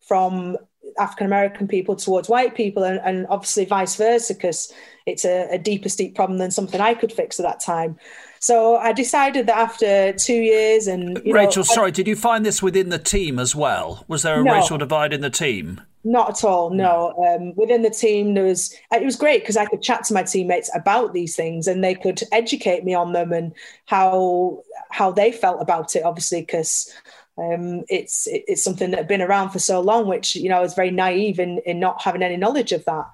[0.07, 0.57] from
[0.99, 4.73] African American people towards white people, and, and obviously vice versa, because
[5.07, 7.99] it's a, a deeper, steep problem than something I could fix at that time.
[8.41, 12.45] So I decided that after two years, and Rachel, know, sorry, I, did you find
[12.45, 14.05] this within the team as well?
[14.09, 15.81] Was there a no, racial divide in the team?
[16.09, 16.71] Not at all.
[16.71, 18.75] No, um, within the team there was.
[18.91, 21.95] It was great because I could chat to my teammates about these things, and they
[21.95, 23.53] could educate me on them and
[23.85, 26.05] how how they felt about it.
[26.05, 26.91] Obviously, because
[27.37, 30.63] um, it's it's something that had been around for so long, which you know I
[30.63, 33.05] was very naive in in not having any knowledge of that.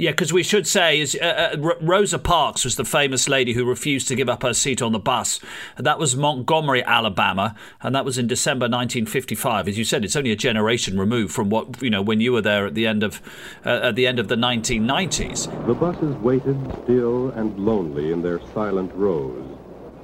[0.00, 3.66] Yeah, because we should say is uh, uh, Rosa Parks was the famous lady who
[3.66, 5.40] refused to give up her seat on the bus.
[5.76, 9.68] That was Montgomery, Alabama, and that was in December 1955.
[9.68, 12.40] As you said, it's only a generation removed from what you know when you were
[12.40, 13.20] there at the end of
[13.66, 15.66] uh, at the end of the 1990s.
[15.66, 19.44] The buses waited still and lonely in their silent rows,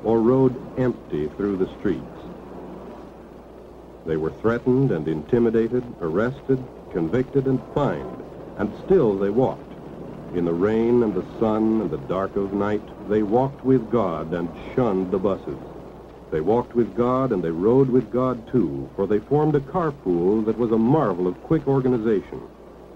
[0.04, 2.04] or rode empty through the streets.
[4.04, 8.22] They were threatened and intimidated, arrested, convicted, and fined,
[8.58, 9.65] and still they walked.
[10.36, 14.34] In the rain and the sun and the dark of night, they walked with God
[14.34, 15.56] and shunned the buses.
[16.30, 20.44] They walked with God and they rode with God too, for they formed a carpool
[20.44, 22.42] that was a marvel of quick organization.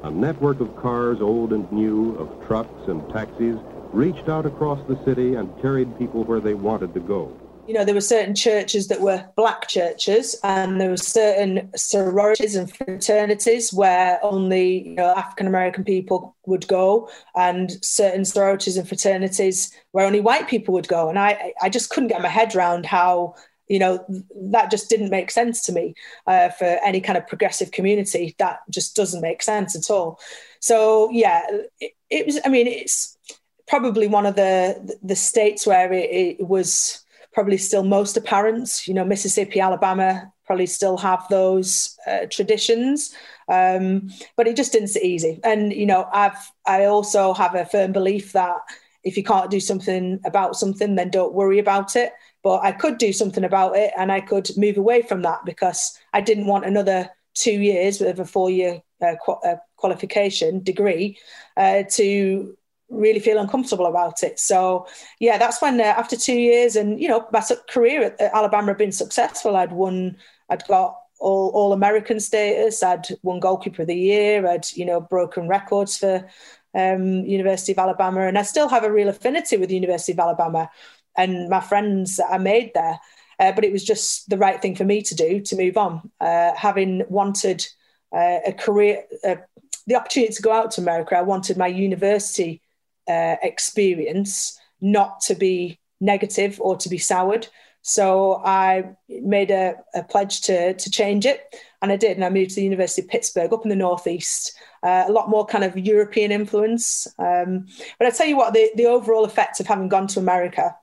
[0.02, 3.58] A network of cars, old and new, of trucks and taxis,
[3.94, 7.32] reached out across the city and carried people where they wanted to go
[7.70, 12.56] you know, there were certain churches that were black churches, and there were certain sororities
[12.56, 18.88] and fraternities where only you know, African American people would go, and certain sororities and
[18.88, 21.08] fraternities where only white people would go.
[21.08, 23.36] And I, I just couldn't get my head around how
[23.68, 24.04] you know
[24.34, 25.94] that just didn't make sense to me
[26.26, 30.18] uh, for any kind of progressive community that just doesn't make sense at all
[30.58, 31.42] so yeah
[31.78, 33.16] it, it was i mean it's
[33.68, 38.86] probably one of the the states where it, it was probably still most apparent.
[38.86, 43.14] You know, Mississippi, Alabama probably still have those uh, traditions,
[43.48, 45.38] um, but it just didn't sit easy.
[45.44, 48.56] And you know, I've I also have a firm belief that
[49.04, 52.12] if you can't do something about something, then don't worry about it.
[52.42, 55.96] But I could do something about it, and I could move away from that because
[56.12, 61.16] I didn't want another two years with a four-year uh, qu- uh, qualification degree
[61.56, 62.56] uh, to
[62.90, 64.38] really feel uncomfortable about it.
[64.38, 64.86] So
[65.20, 68.78] yeah, that's when uh, after two years and you know my career at, Alabama had
[68.78, 69.56] been successful.
[69.56, 70.16] I'd won,
[70.48, 72.82] I'd got all all American status.
[72.82, 74.46] I'd won goalkeeper of the year.
[74.46, 76.28] I'd you know broken records for
[76.74, 80.18] um, University of Alabama, and I still have a real affinity with the University of
[80.18, 80.70] Alabama
[81.16, 82.98] and my friends that I made there.
[83.38, 86.10] Uh, but it was just the right thing for me to do to move on.
[86.20, 87.66] Uh, having wanted
[88.14, 89.36] uh, a career, uh,
[89.86, 92.60] the opportunity to go out to America, I wanted my university
[93.10, 97.48] uh, experience not to be negative or to be soured.
[97.82, 102.16] So I made a, a, pledge to, to change it, and I did.
[102.16, 105.30] And I moved to the University of Pittsburgh up in the Northeast, uh, a lot
[105.30, 107.06] more kind of European influence.
[107.18, 107.66] Um,
[107.98, 110.76] but I tell you what, the, the overall effect of having gone to America,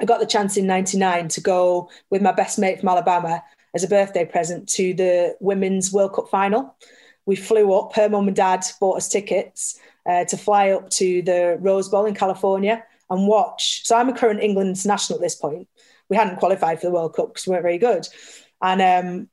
[0.00, 3.42] I got the chance in 99 to go with my best mate from Alabama
[3.74, 6.74] as a birthday present to the Women's World Cup final.
[7.26, 11.22] We flew up, her mum and dad bought us tickets uh, to fly up to
[11.22, 13.84] the Rose Bowl in California and watch.
[13.84, 15.68] So I'm a current England international at this point.
[16.08, 18.06] We hadn't qualified for the World Cup because we weren't very good.
[18.62, 19.28] And um,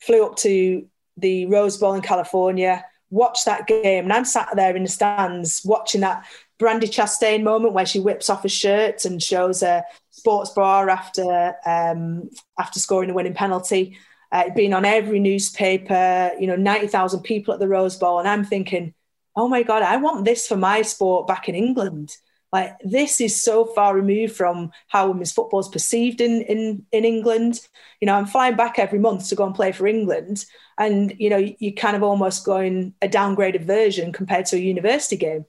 [0.00, 4.04] flew up to the Rose Bowl in California, watched that game.
[4.04, 6.26] And I'm sat there in the stands watching that
[6.60, 11.54] Brandi Chastain moment where she whips off her shirt and shows a sports bra after
[11.66, 13.96] um, after scoring a winning penalty.
[14.32, 18.18] Uh, being on every newspaper, you know, 90,000 people at the Rose Bowl.
[18.18, 18.92] And I'm thinking,
[19.36, 22.16] oh my God, I want this for my sport back in England.
[22.52, 27.04] Like this is so far removed from how women's football is perceived in, in, in
[27.04, 27.60] England.
[28.00, 30.44] You know, I'm flying back every month to go and play for England.
[30.78, 35.16] And, you know, you kind of almost going a downgraded version compared to a university
[35.16, 35.46] game.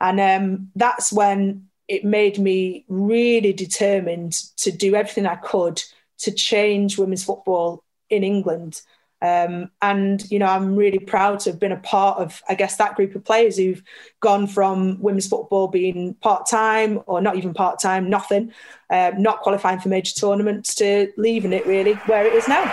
[0.00, 5.82] And um, that's when it made me really determined to do everything I could
[6.20, 8.80] to change women's football in England
[9.22, 12.76] um, and you know, I'm really proud to have been a part of, I guess,
[12.76, 13.82] that group of players who've
[14.20, 18.52] gone from women's football being part time or not even part time, nothing,
[18.88, 22.64] um, not qualifying for major tournaments, to leaving it really where it is now.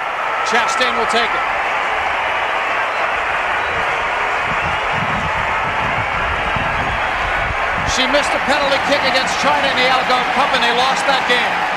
[0.45, 1.57] Chastain will take it.
[7.95, 11.25] She missed a penalty kick against China in the Algarve Cup, and they lost that
[11.27, 11.76] game.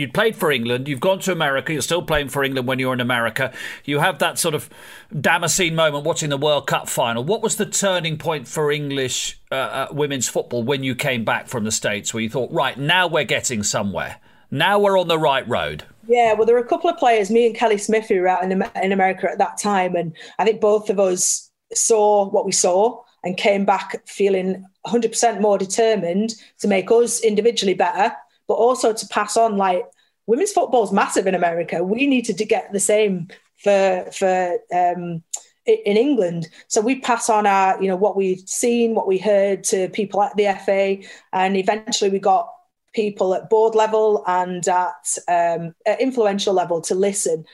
[0.00, 2.94] You played for England, you've gone to America, you're still playing for England when you're
[2.94, 3.52] in America.
[3.84, 4.70] You have that sort of
[5.18, 7.22] Damascene moment watching the World Cup final.
[7.22, 11.48] What was the turning point for English uh, uh, women's football when you came back
[11.48, 14.16] from the States where you thought, right, now we're getting somewhere?
[14.50, 15.84] Now we're on the right road?
[16.08, 18.42] Yeah, well, there were a couple of players, me and Kelly Smith, who were out
[18.42, 19.94] in, in America at that time.
[19.94, 25.40] And I think both of us saw what we saw and came back feeling 100%
[25.40, 28.14] more determined to make us individually better,
[28.50, 29.84] but also to pass on like
[30.26, 31.84] women's football is massive in America.
[31.84, 35.22] We needed to get the same for for um,
[35.64, 36.48] in England.
[36.66, 40.20] So we pass on our, you know, what we've seen, what we heard to people
[40.20, 40.96] at the FA,
[41.32, 42.48] and eventually we got
[42.92, 47.44] people at board level and at, um, at influential level to listen.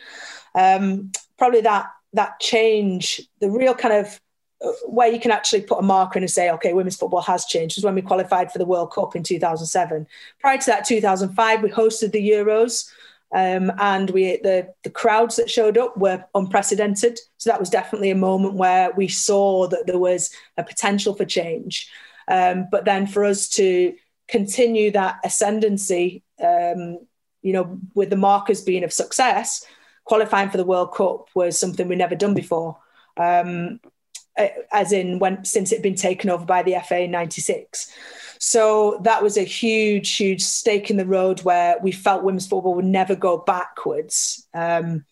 [0.55, 4.19] Um, probably that that change, the real kind of
[4.87, 7.77] where you can actually put a marker in and say, okay, women's football has changed
[7.77, 10.07] was when we qualified for the World Cup in 2007.
[10.41, 12.91] Prior to that, 2005, we hosted the Euros.
[13.35, 17.19] Um, and we the the crowds that showed up were unprecedented.
[17.39, 21.25] So that was definitely a moment where we saw that there was a potential for
[21.25, 21.91] change.
[22.29, 23.95] Um, but then for us to
[24.29, 26.99] continue that ascendancy, um,
[27.43, 29.65] you know, with the markers being of success,
[30.05, 32.79] qualifying for the World Cup was something we never done before.
[33.17, 33.81] Um,
[34.73, 37.93] as in when since it had been taken over by the FA in 96.
[38.39, 42.75] So that was a huge, huge stake in the road where we felt women's football
[42.75, 44.47] would never go backwards.
[44.53, 45.05] Um,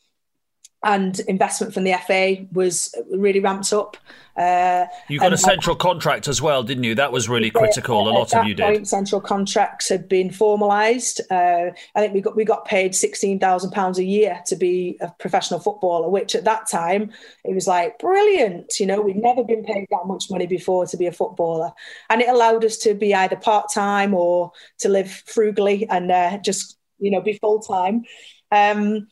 [0.82, 3.96] and investment from the FA was really ramped up.
[4.37, 6.94] Uh, you got a central contract as well, didn't you?
[6.97, 8.09] That was really critical.
[8.09, 8.87] A lot of you did.
[8.87, 11.20] Central contracts had been formalised.
[11.31, 14.99] Uh, I think we got we got paid sixteen thousand pounds a year to be
[15.01, 17.12] a professional footballer, which at that time
[17.44, 18.81] it was like brilliant.
[18.81, 21.70] You know, we'd never been paid that much money before to be a footballer,
[22.11, 26.38] and it allowed us to be either part time or to live frugally and uh,
[26.38, 28.03] just you know be full time.
[28.51, 29.09] Um,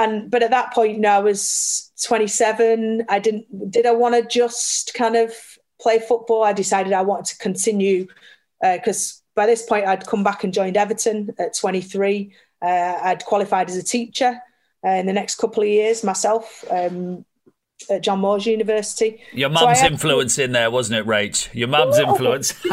[0.00, 3.04] and but at that point, you know, I was 27.
[3.08, 5.32] I didn't did I want to just kind of
[5.80, 6.42] play football.
[6.42, 8.06] I decided I wanted to continue
[8.60, 12.32] because uh, by this point I'd come back and joined Everton at 23.
[12.62, 14.40] Uh, I'd qualified as a teacher
[14.84, 16.64] uh, in the next couple of years myself.
[16.70, 17.24] Um,
[17.88, 19.22] at John Moores University.
[19.32, 20.44] Your mum's so influence to...
[20.44, 21.48] in there, wasn't it, Rach?
[21.54, 22.52] Your mum's oh, influence.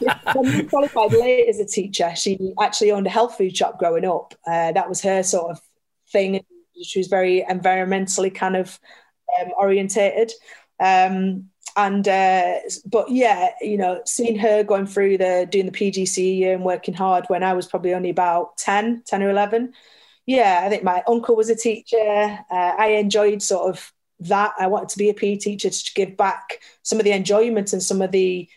[0.00, 0.20] yeah.
[0.32, 4.32] When qualified late as a teacher, she actually owned a health food shop growing up.
[4.46, 5.60] Uh, that was her sort of
[6.12, 6.40] thing
[6.82, 8.78] she was very environmentally kind of
[9.40, 10.32] um, orientated.
[10.80, 16.38] Um, and uh, but yeah, you know, seeing her going through the doing the PGCE
[16.38, 19.72] year and working hard when I was probably only about 10, 10 or 11.
[20.26, 21.98] Yeah, I think my uncle was a teacher.
[22.50, 24.54] Uh, I enjoyed sort of that.
[24.58, 27.82] I wanted to be a PE teacher to give back some of the enjoyment and
[27.82, 28.48] some of the.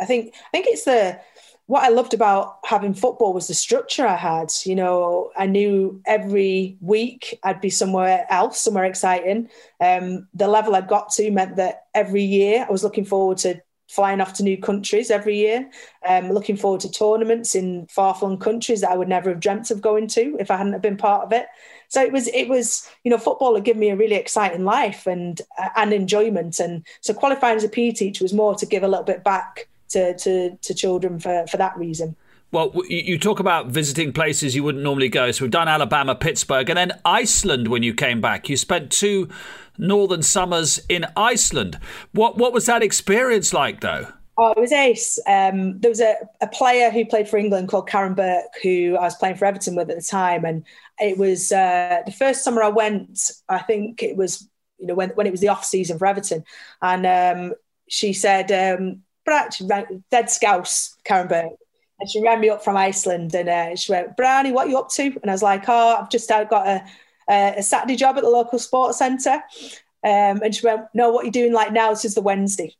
[0.00, 1.20] I think I think it's the
[1.66, 4.52] what I loved about having football was the structure I had.
[4.64, 9.48] You know, I knew every week I'd be somewhere else, somewhere exciting.
[9.80, 13.60] Um, the level I got to meant that every year I was looking forward to
[13.88, 15.68] flying off to new countries every year,
[16.08, 19.80] um, looking forward to tournaments in far-flung countries that I would never have dreamt of
[19.80, 21.46] going to if I hadn't have been part of it.
[21.88, 25.06] So it was, it was, you know, football had given me a really exciting life
[25.06, 25.40] and
[25.76, 26.58] and enjoyment.
[26.58, 29.68] And so qualifying as a PE teacher was more to give a little bit back
[29.96, 32.16] to, to, to children for, for that reason.
[32.52, 35.32] Well, you talk about visiting places you wouldn't normally go.
[35.32, 38.48] So we've done Alabama, Pittsburgh, and then Iceland when you came back.
[38.48, 39.28] You spent two
[39.76, 41.78] northern summers in Iceland.
[42.12, 44.06] What what was that experience like, though?
[44.38, 45.18] Oh, it was ace.
[45.26, 49.04] Um, there was a, a player who played for England called Karen Burke, who I
[49.04, 50.64] was playing for Everton with at the time, and
[51.00, 53.32] it was uh, the first summer I went.
[53.48, 56.44] I think it was you know when when it was the off season for Everton,
[56.80, 57.54] and um,
[57.88, 59.54] she said um, Brad,
[60.10, 61.58] dead scouse, Karen Burke.
[61.98, 64.78] And she rang me up from Iceland and uh, she went, Brownie, what are you
[64.78, 65.02] up to?
[65.02, 66.84] And I was like, oh, I've just got a,
[67.28, 69.42] a Saturday job at the local sports centre.
[70.04, 71.90] Um, and she went, no, what are you doing like now?
[71.90, 72.74] This is the Wednesday.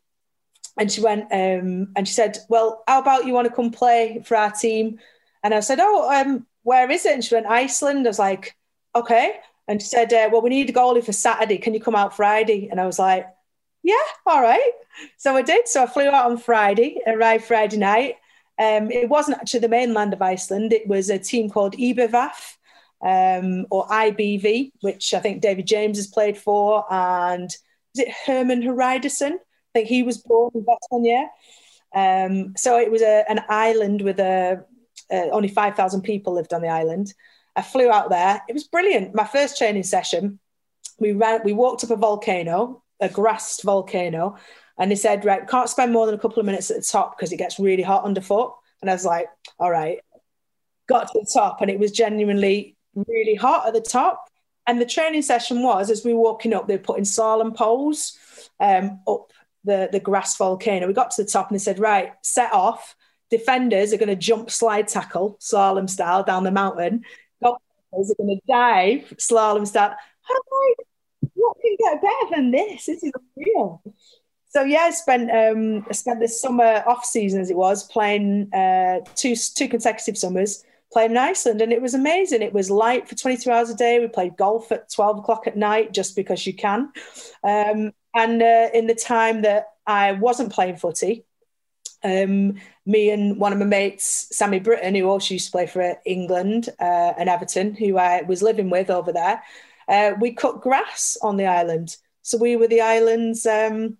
[0.78, 4.22] And she went, um, and she said, well, how about you want to come play
[4.24, 5.01] for our team?
[5.42, 7.14] And I said, oh, um, where is it?
[7.14, 8.07] And she went, Iceland.
[8.07, 8.55] I was like,
[8.94, 9.36] okay.
[9.66, 11.59] And she said, uh, well, we need a goalie for Saturday.
[11.59, 12.68] Can you come out Friday?
[12.70, 13.26] And I was like,
[13.87, 13.95] yeah,
[14.26, 14.72] all right.
[15.16, 15.68] So I did.
[15.68, 18.16] So I flew out on Friday, arrived Friday night.
[18.59, 20.72] Um, it wasn't actually the mainland of Iceland.
[20.72, 22.57] It was a team called IBVF
[23.01, 26.84] um, or IBV, which I think David James has played for.
[26.93, 27.49] And
[27.95, 29.34] is it Hermann Hreiðarsson?
[29.34, 31.28] I think he was born in Vestmannaeyjar.
[31.95, 34.64] Um, so it was a, an island with a,
[35.12, 37.14] uh, only 5,000 people lived on the island.
[37.55, 38.43] I flew out there.
[38.49, 39.14] It was brilliant.
[39.14, 40.41] My first training session,
[40.99, 44.36] we ran, we walked up a volcano a grassed volcano.
[44.78, 47.16] And they said, right, can't spend more than a couple of minutes at the top
[47.16, 48.53] because it gets really hot underfoot.
[48.82, 49.26] And I was like,
[49.59, 49.99] all right.
[50.86, 54.28] got to the top, and it was genuinely really hot at the top.
[54.66, 58.18] And the training session was as we were walking up, they were putting slalom poles
[58.59, 59.32] um, up
[59.64, 60.86] the, the grass volcano.
[60.86, 62.97] We got to the top and they said, right, set off.
[63.30, 67.03] Defenders are going to jump slide tackle, slalom style, down the mountain.
[67.42, 69.90] Goalkeepers are going to dive, slalom style.
[70.28, 70.86] Like,
[71.37, 72.87] what can get better than this?
[72.87, 73.82] This is real.
[74.49, 78.53] So yeah, I spent um, I spent this summer off season as it was playing
[78.55, 82.43] uh, two two consecutive summers playing in Iceland, and it was amazing.
[82.43, 83.99] It was light for 22 hours a day.
[83.99, 86.91] We played golf at 12 o'clock at night just because you can.
[87.45, 91.24] Um, and uh, in the time that I wasn't playing footy,
[92.03, 92.55] um,
[92.87, 96.68] me and one of my mates, Sammy Britton, who also used to play for England
[96.80, 99.43] uh, and Everton, who I was living with over there,
[99.89, 101.97] uh, we cut grass on the island.
[102.22, 103.99] So we were the island's um,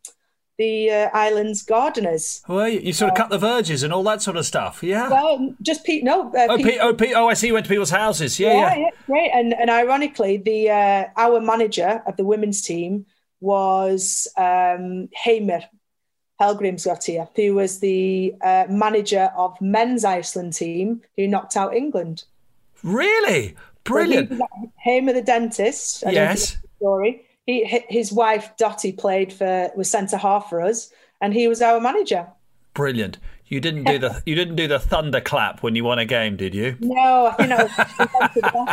[0.59, 2.43] the uh, island's gardeners.
[2.49, 5.09] Well, you, you sort of cut the verges and all that sort of stuff, yeah.
[5.09, 6.03] Well, just Pete.
[6.03, 6.33] No.
[6.33, 7.49] Uh, oh, Pete, oh, Pete, oh, I see.
[7.49, 8.41] You went to people's houses.
[8.41, 8.91] Yeah, yeah, yeah.
[9.07, 9.31] great.
[9.33, 13.07] And and ironically, the uh, our manager of the women's team
[13.41, 15.69] was um, Heimir
[16.41, 22.25] Hallgrímsson, who was the uh, manager of men's Iceland team who knocked out England.
[22.83, 23.55] Really?
[23.87, 24.37] Brilliant.
[24.37, 24.47] So
[24.85, 26.05] Heimir the dentist.
[26.07, 26.59] I yes.
[26.79, 27.23] Story.
[27.47, 31.81] He, his wife Dottie played for was centre half for us, and he was our
[31.81, 32.27] manager.
[32.75, 33.19] Brilliant.
[33.49, 36.53] You didn't do the you didn't do the thunderclap when you won a game, did
[36.53, 36.77] you?
[36.81, 37.63] No, I think I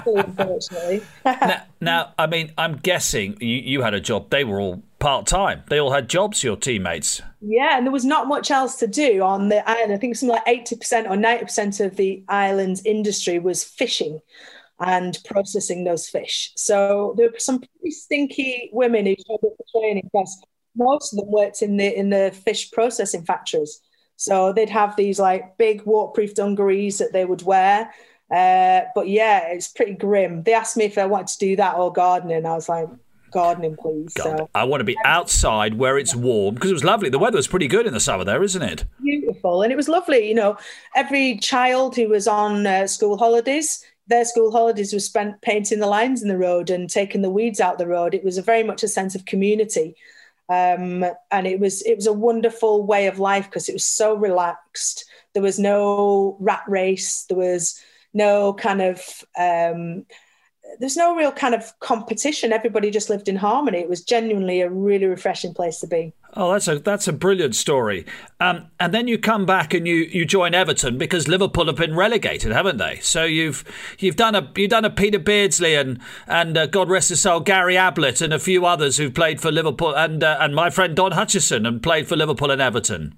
[0.06, 1.04] was unfortunately.
[1.26, 4.32] now, now, I mean, I'm guessing you, you had a job.
[4.32, 5.62] They were all part time.
[5.70, 6.44] They all had jobs.
[6.44, 7.22] Your teammates.
[7.40, 9.94] Yeah, and there was not much else to do on the island.
[9.94, 14.22] I think something like eighty percent or ninety percent of the island's industry was fishing
[14.80, 16.52] and processing those fish.
[16.56, 20.42] So there were some pretty stinky women who showed up for training because
[20.76, 23.80] most of them worked in the in the fish processing factories.
[24.16, 27.92] So they'd have these like big waterproof dungarees that they would wear.
[28.32, 30.44] Uh, but yeah, it's pretty grim.
[30.44, 32.46] They asked me if I wanted to do that or gardening.
[32.46, 32.88] I was like,
[33.34, 34.14] gardening, please.
[34.14, 37.10] God, so, I want to be outside where it's warm because it was lovely.
[37.10, 38.86] The weather was pretty good in the summer there, isn't it?
[39.02, 39.62] Beautiful.
[39.62, 40.28] And it was lovely.
[40.28, 40.58] You know,
[40.96, 45.88] every child who was on uh, school holidays, their school holidays were spent painting the
[45.88, 48.14] lines in the road and taking the weeds out the road.
[48.14, 49.96] It was a very much a sense of community.
[50.50, 54.14] Um, and it was it was a wonderful way of life because it was so
[54.14, 55.06] relaxed.
[55.34, 57.26] There was no rat race.
[57.30, 57.80] There was
[58.14, 60.06] no kind of um,
[60.80, 62.52] there's no real kind of competition.
[62.52, 63.80] Everybody just lived in harmony.
[63.80, 66.14] It was genuinely a really refreshing place to be.
[66.36, 68.06] Oh, that's a that's a brilliant story.
[68.40, 71.96] Um, and then you come back and you, you join Everton because Liverpool have been
[71.96, 73.00] relegated, haven't they?
[73.02, 73.64] So you've
[74.00, 77.40] you've done a you've done a Peter Beardsley and and uh, God rest his soul
[77.40, 80.96] Gary Ablett and a few others who've played for Liverpool and uh, and my friend
[80.96, 83.16] Don Hutchison and played for Liverpool and Everton.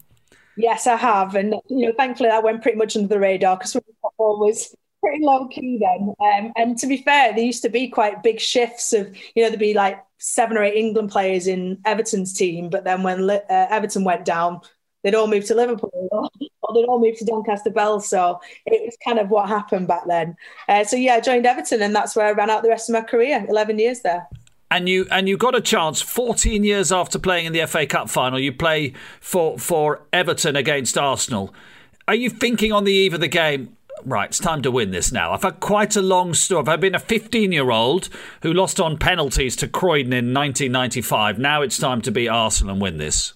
[0.58, 3.74] Yes, I have, and you know, thankfully that went pretty much under the radar because
[3.74, 4.76] football was
[5.06, 6.14] pretty low key then.
[6.20, 9.50] Um, and to be fair, there used to be quite big shifts of, you know,
[9.50, 13.40] there'd be like seven or eight England players in Everton's team, but then when uh,
[13.50, 14.62] Everton went down,
[15.04, 18.08] they'd all moved to Liverpool or they'd all moved to Doncaster Belles.
[18.08, 20.36] So it was kind of what happened back then.
[20.68, 22.94] Uh, so yeah, I joined Everton and that's where I ran out the rest of
[22.94, 24.28] my career, 11 years there.
[24.72, 28.10] And you and you got a chance 14 years after playing in the FA Cup
[28.10, 28.40] final.
[28.40, 31.54] You play for for Everton against Arsenal.
[32.08, 33.78] Are you thinking on the eve of the game?
[34.04, 35.32] Right, it's time to win this now.
[35.32, 36.66] I've had quite a long story.
[36.68, 38.10] I've been a 15 year old
[38.42, 41.40] who lost on penalties to Croydon in 1995.
[41.40, 43.34] Now it's time to beat Arsenal and win this.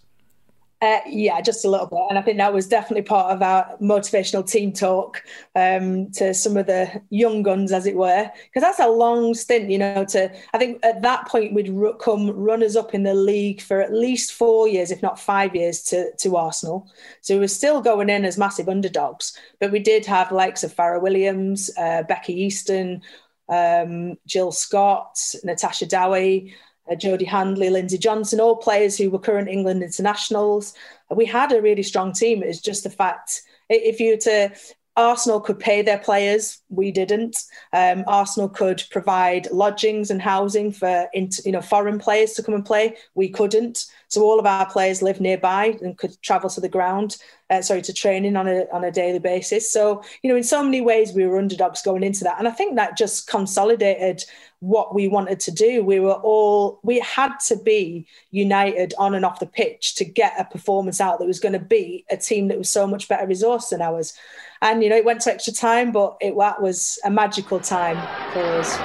[0.81, 1.99] Uh, yeah, just a little bit.
[2.09, 5.21] And I think that was definitely part of our motivational team talk
[5.53, 9.69] um, to some of the young guns, as it were, because that's a long stint,
[9.69, 10.05] you know.
[10.05, 13.93] To I think at that point we'd come runners up in the league for at
[13.93, 16.89] least four years, if not five years, to, to Arsenal.
[17.19, 20.71] So we were still going in as massive underdogs, but we did have likes of
[20.71, 23.01] Fara Williams, uh, Becky Easton,
[23.49, 26.55] um, Jill Scott, Natasha Dowie
[26.89, 30.73] uh, Jodie Handley, Lindsay Johnson, all players who were current England internationals.
[31.09, 32.43] We had a really strong team.
[32.43, 34.51] It's just the fact if you were to
[34.99, 36.61] Arsenal could pay their players.
[36.69, 37.37] We didn't.
[37.73, 42.65] Um, Arsenal could provide lodgings and housing for you know foreign players to come and
[42.65, 42.97] play.
[43.15, 43.85] We couldn't.
[44.09, 47.17] So all of our players lived nearby and could travel to the ground.
[47.49, 49.71] Uh, sorry, to training on a on a daily basis.
[49.71, 52.51] So you know, in so many ways, we were underdogs going into that, and I
[52.51, 54.23] think that just consolidated
[54.59, 55.83] what we wanted to do.
[55.83, 60.39] We were all we had to be united on and off the pitch to get
[60.39, 63.25] a performance out that was going to be a team that was so much better
[63.25, 64.13] resourced than ours.
[64.61, 67.95] And you know, it went to extra time, but it that was a magical time
[68.35, 68.75] for us.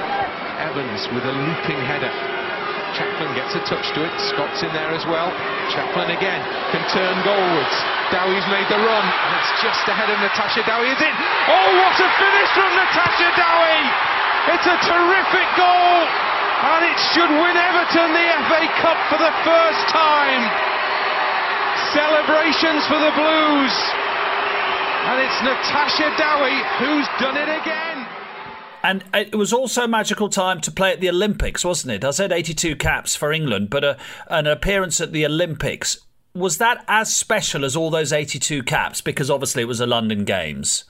[0.63, 2.15] Evans with a looping header.
[2.95, 4.15] Chaplin gets a touch to it.
[4.31, 5.35] Scott's in there as well.
[5.75, 6.39] Chaplin again
[6.71, 7.77] can turn goalwards.
[8.15, 10.95] Dowie's made the run, and it's just ahead of Natasha Dowie.
[10.95, 11.15] Is in?
[11.51, 14.15] Oh, what a finish from Natasha Dowie!
[14.55, 15.99] It's a terrific goal,
[16.71, 20.43] and it should win Everton the FA Cup for the first time.
[21.91, 23.75] Celebrations for the Blues,
[25.07, 28.07] and it's Natasha Dowie who's done it again.
[28.83, 32.05] And it was also a magical time to play at the Olympics, wasn't it?
[32.05, 33.97] I said 82 caps for England, but a,
[34.29, 35.99] an appearance at the Olympics.
[36.35, 39.01] Was that as special as all those 82 caps?
[39.01, 40.85] Because obviously it was the London Games.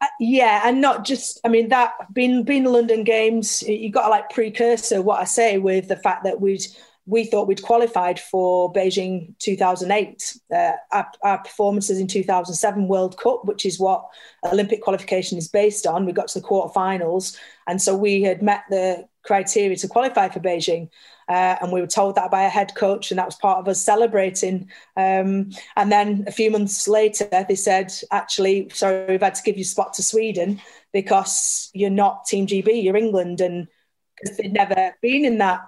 [0.00, 1.40] Uh, yeah, and not just.
[1.44, 5.24] I mean, that being being the London Games, you got to like precursor what I
[5.24, 6.66] say with the fact that we'd
[7.06, 10.38] we thought we'd qualified for Beijing 2008.
[10.54, 14.06] Uh, our, our, performances in 2007 World Cup, which is what
[14.44, 17.36] Olympic qualification is based on, we got to the quarterfinals,
[17.66, 20.88] and so we had met the criteria to qualify for Beijing.
[21.28, 23.68] Uh, and we were told that by a head coach, and that was part of
[23.68, 24.70] us celebrating.
[24.96, 29.56] Um, and then a few months later, they said, "Actually, sorry, we've had to give
[29.56, 30.60] you spot to Sweden
[30.92, 33.68] because you're not Team GB, you're England." And
[34.20, 35.62] because they'd never been in that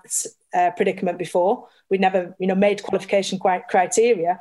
[0.57, 1.69] uh, predicament before.
[1.91, 4.41] We'd never, you know, made qualification criteria.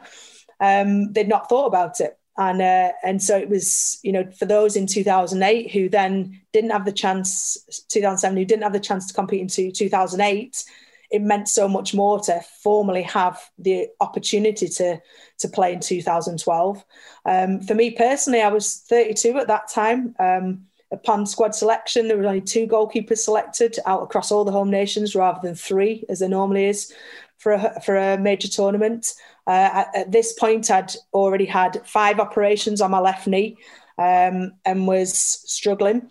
[0.59, 4.45] Um, they'd not thought about it, and uh, and so it was, you know, for
[4.45, 9.07] those in 2008 who then didn't have the chance, 2007 who didn't have the chance
[9.07, 10.63] to compete into 2008.
[11.11, 14.99] It meant so much more to formally have the opportunity to
[15.39, 16.85] to play in 2012.
[17.25, 20.15] Um, for me personally, I was 32 at that time.
[20.19, 24.69] Um, upon squad selection, there were only two goalkeepers selected out across all the home
[24.69, 26.93] nations rather than three, as there normally is
[27.37, 29.13] for a, for a major tournament.
[29.47, 33.57] Uh, at, at, this point, I'd already had five operations on my left knee
[33.97, 36.09] um, and was struggling.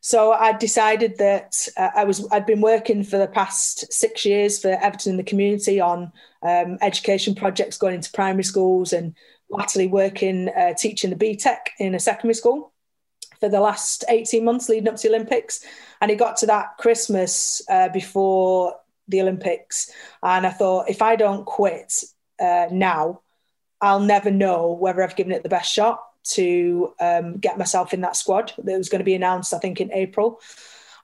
[0.00, 4.58] So I decided that uh, I was I'd been working for the past six years
[4.58, 6.12] for Everton in the community on
[6.42, 9.14] um, education projects going into primary schools and
[9.48, 12.73] latterly working uh, teaching the BTEC in a secondary school
[13.44, 15.62] for the last 18 months leading up to the Olympics.
[16.00, 18.76] And it got to that Christmas uh, before
[19.06, 19.90] the Olympics.
[20.22, 21.92] And I thought, if I don't quit
[22.40, 23.20] uh, now,
[23.82, 28.00] I'll never know whether I've given it the best shot to um, get myself in
[28.00, 30.40] that squad that was going to be announced, I think, in April.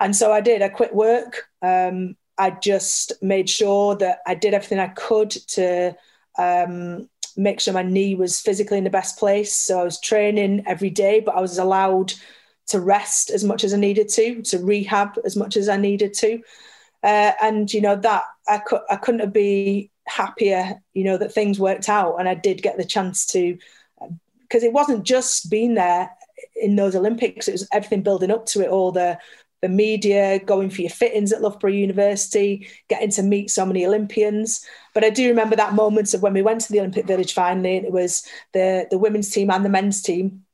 [0.01, 0.63] And so I did.
[0.63, 1.51] I quit work.
[1.61, 5.95] Um, I just made sure that I did everything I could to
[6.39, 9.55] um, make sure my knee was physically in the best place.
[9.55, 12.13] So I was training every day, but I was allowed
[12.69, 16.15] to rest as much as I needed to, to rehab as much as I needed
[16.15, 16.41] to.
[17.03, 20.81] Uh, and you know that I could I couldn't have been happier.
[20.93, 23.57] You know that things worked out, and I did get the chance to
[24.43, 26.11] because it wasn't just being there
[26.57, 29.19] in those Olympics; it was everything building up to it, all the
[29.63, 34.65] the media, going for your fittings at Loughborough University, getting to meet so many Olympians.
[34.95, 37.77] But I do remember that moment of when we went to the Olympic Village finally,
[37.77, 40.45] and it was the, the women's team and the men's team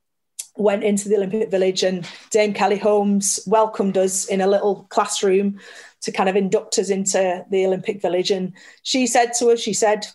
[0.57, 5.59] went into the Olympic Village, and Dame Kelly Holmes welcomed us in a little classroom
[6.01, 8.31] to kind of induct us into the Olympic Village.
[8.31, 8.53] And
[8.83, 10.07] she said to us, she said,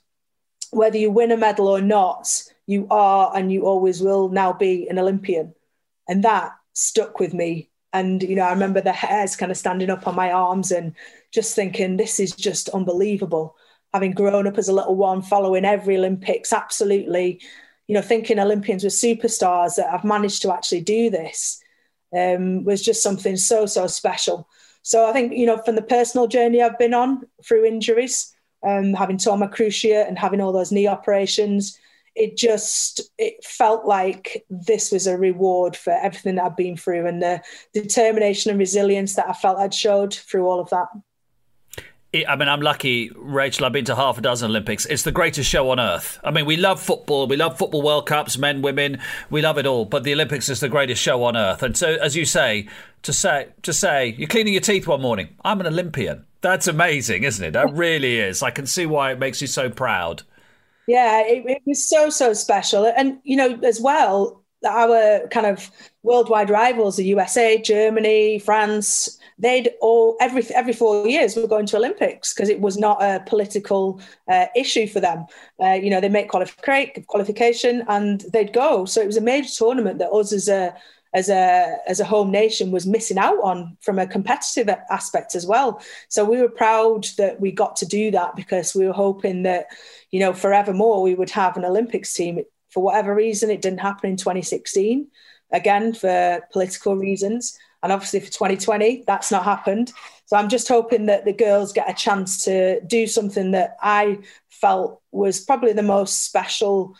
[0.70, 4.88] whether you win a medal or not, you are and you always will now be
[4.88, 5.54] an Olympian.
[6.08, 9.90] And that stuck with me and, you know, I remember the hairs kind of standing
[9.90, 10.94] up on my arms and
[11.30, 13.56] just thinking, this is just unbelievable.
[13.92, 17.40] Having grown up as a little one, following every Olympics, absolutely,
[17.88, 21.62] you know, thinking Olympians were superstars that I've managed to actually do this
[22.16, 24.48] um, was just something so, so special.
[24.82, 28.34] So I think, you know, from the personal journey I've been on through injuries,
[28.66, 31.78] um, having torn my cruciate and having all those knee operations,
[32.14, 37.06] it just it felt like this was a reward for everything that I've been through
[37.06, 37.42] and the
[37.72, 40.88] determination and resilience that I felt I'd showed through all of that.
[42.14, 43.64] I mean, I'm lucky, Rachel.
[43.64, 44.84] I've been to half a dozen Olympics.
[44.84, 46.20] It's the greatest show on earth.
[46.22, 47.26] I mean, we love football.
[47.26, 49.00] We love football World Cups, men, women.
[49.30, 49.86] We love it all.
[49.86, 51.62] But the Olympics is the greatest show on earth.
[51.62, 52.68] And so, as you say,
[53.04, 55.30] to say, to say, you're cleaning your teeth one morning.
[55.42, 56.26] I'm an Olympian.
[56.42, 57.52] That's amazing, isn't it?
[57.52, 58.42] That really is.
[58.42, 60.22] I can see why it makes you so proud.
[60.86, 65.70] Yeah, it, it was so so special, and you know as well our kind of
[66.04, 71.76] worldwide rivals, the USA, Germany, France, they'd all every every four years were going to
[71.76, 75.26] Olympics because it was not a political uh, issue for them.
[75.62, 78.84] Uh, you know, they make qualific- qualification and they'd go.
[78.84, 80.74] So it was a major tournament that us as a
[81.14, 85.46] as a as a home nation was missing out on from a competitive aspect as
[85.46, 85.82] well.
[86.08, 89.66] So we were proud that we got to do that because we were hoping that
[90.10, 92.42] you know forevermore we would have an Olympics team.
[92.70, 95.08] For whatever reason, it didn't happen in 2016.
[95.50, 97.58] Again, for political reasons.
[97.82, 99.92] And obviously for 2020, that's not happened.
[100.26, 104.20] So I'm just hoping that the girls get a chance to do something that I
[104.48, 106.96] felt was probably the most special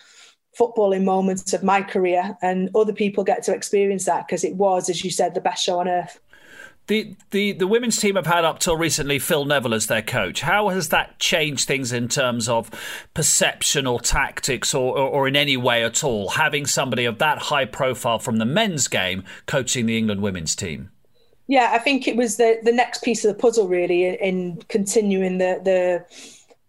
[0.58, 4.90] footballing moments of my career and other people get to experience that because it was
[4.90, 6.20] as you said the best show on earth
[6.88, 10.40] the, the the women's team have had up till recently Phil Neville as their coach.
[10.40, 12.70] How has that changed things in terms of
[13.14, 17.38] perception or tactics or, or, or, in any way at all, having somebody of that
[17.38, 20.90] high profile from the men's game coaching the England women's team?
[21.46, 24.62] Yeah, I think it was the, the next piece of the puzzle really in, in
[24.68, 26.04] continuing the, the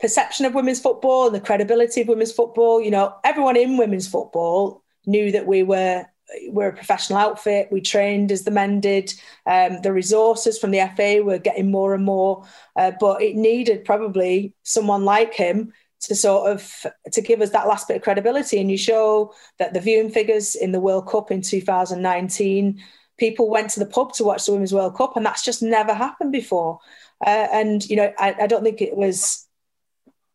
[0.03, 2.81] perception of women's football and the credibility of women's football.
[2.81, 6.05] You know, everyone in women's football knew that we were
[6.49, 7.69] we're a professional outfit.
[7.71, 9.13] We trained as the men did.
[9.45, 12.45] Um, the resources from the FA were getting more and more,
[12.75, 17.67] uh, but it needed probably someone like him to sort of to give us that
[17.67, 18.59] last bit of credibility.
[18.59, 22.81] And you show that the viewing figures in the World Cup in 2019,
[23.17, 25.93] people went to the pub to watch the Women's World Cup, and that's just never
[25.93, 26.79] happened before.
[27.25, 29.42] Uh, and you know, I, I don't think it was.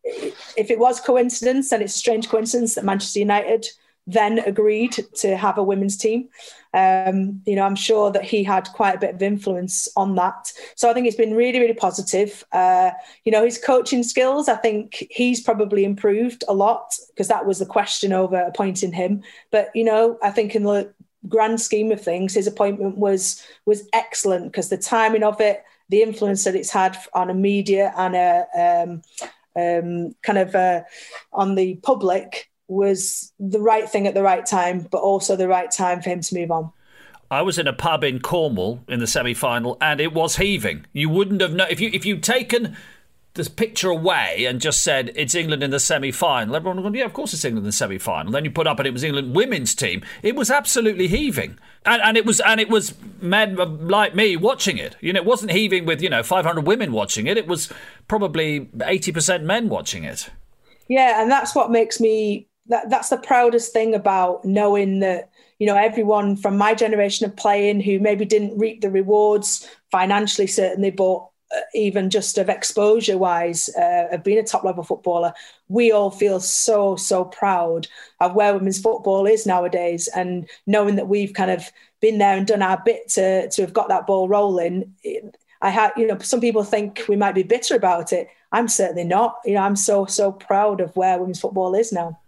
[0.04, 3.66] If it was coincidence, then it's a strange coincidence that Manchester United
[4.08, 6.30] then agreed to have a women's team.
[6.72, 10.50] Um, you know, I'm sure that he had quite a bit of influence on that.
[10.76, 12.42] So I think it's been really, really positive.
[12.50, 12.90] Uh,
[13.24, 17.58] you know, his coaching skills, I think he's probably improved a lot because that was
[17.58, 19.22] the question over appointing him.
[19.50, 20.92] But you know, I think in the
[21.28, 26.02] grand scheme of things, his appointment was was excellent because the timing of it, the
[26.02, 29.02] influence that it's had on a media and a um,
[29.56, 30.82] um, kind of uh,
[31.32, 35.70] on the public was the right thing at the right time, but also the right
[35.70, 36.70] time for him to move on.
[37.30, 40.86] I was in a pub in Cornwall in the semi-final, and it was heaving.
[40.92, 42.76] You wouldn't have known if you if you'd taken
[43.38, 46.54] this picture away and just said it's England in the semi-final.
[46.54, 48.32] Everyone would go, yeah, of course it's England in the semi-final.
[48.32, 50.02] Then you put up and it was England women's team.
[50.22, 53.56] It was absolutely heaving, and, and it was and it was men
[53.88, 54.96] like me watching it.
[55.00, 57.38] You know, it wasn't heaving with you know 500 women watching it.
[57.38, 57.72] It was
[58.08, 60.28] probably 80 percent men watching it.
[60.88, 65.66] Yeah, and that's what makes me that that's the proudest thing about knowing that you
[65.66, 70.90] know everyone from my generation of playing who maybe didn't reap the rewards financially certainly
[70.90, 71.26] but
[71.74, 75.32] even just of exposure wise uh, of being a top level footballer
[75.68, 77.86] we all feel so so proud
[78.20, 80.08] of where women's football is nowadays.
[80.14, 81.70] And knowing that we've kind of
[82.00, 84.94] been there and done our bit to to have got that ball rolling
[85.62, 88.28] i had you know some people think we might be bitter about it.
[88.52, 89.38] I'm certainly not.
[89.44, 92.08] You know i'm so so proud of where women's football is now.
[92.08, 92.27] uh,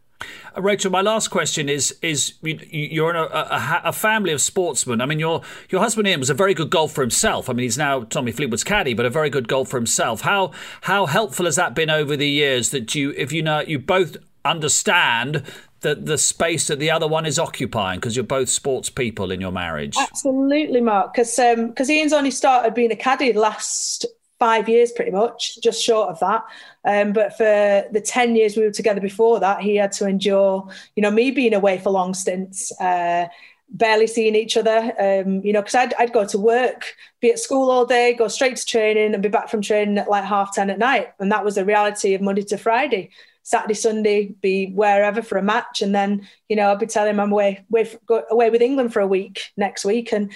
[0.57, 5.01] Rachel, my last question is: is you're in a, a, a, family of sportsmen.
[5.01, 7.49] I mean, your your husband Ian was a very good golfer himself.
[7.49, 10.23] I mean, he's now Tommy Fleetwood's caddy, but a very good golfer himself.
[10.23, 10.53] How
[10.83, 12.71] how helpful has that been over the years?
[12.71, 15.43] That you, if you know, you both understand
[15.81, 19.41] the the space that the other one is occupying because you're both sports people in
[19.41, 19.97] your marriage.
[19.99, 21.15] Absolutely, Mark.
[21.15, 24.07] Because because um, Ian's only started being a caddy last
[24.41, 26.45] five years, pretty much, just short of that.
[26.85, 30.69] Um, but for the 10 years we were together before that, he had to endure,
[30.97, 33.29] you know, me being away for long stints, uh,
[33.69, 37.39] barely seeing each other, um, you know, because I'd, I'd go to work, be at
[37.39, 40.55] school all day, go straight to training and be back from training at like half
[40.55, 41.13] 10 at night.
[41.21, 43.11] And that was the reality of Monday to Friday.
[43.43, 47.21] Saturday, Sunday, be wherever for a match, and then you know i'd be telling him
[47.21, 47.91] I'm away, away,
[48.31, 50.31] away with England for a week next week, and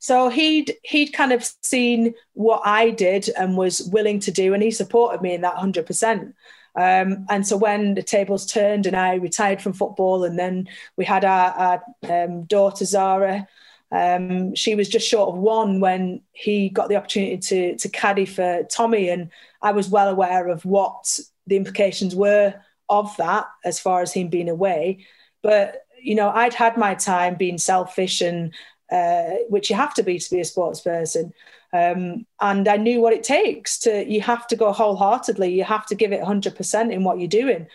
[0.00, 4.62] so he'd he'd kind of seen what I did and was willing to do, and
[4.62, 6.34] he supported me in that hundred percent.
[6.74, 11.04] Um, and so when the tables turned and I retired from football, and then we
[11.04, 13.46] had our, our um, daughter Zara.
[13.92, 18.24] Um, she was just short of one when he got the opportunity to to caddy
[18.24, 19.30] for Tommy, and
[19.60, 22.54] I was well aware of what the implications were
[22.88, 25.04] of that as far as him being away.
[25.42, 28.54] But you know, I'd had my time being selfish and
[28.90, 31.32] uh, which you have to be to be a sports person.
[31.72, 34.04] Um, and I knew what it takes to.
[34.04, 35.52] You have to go wholeheartedly.
[35.52, 37.66] You have to give it 100% in what you're doing.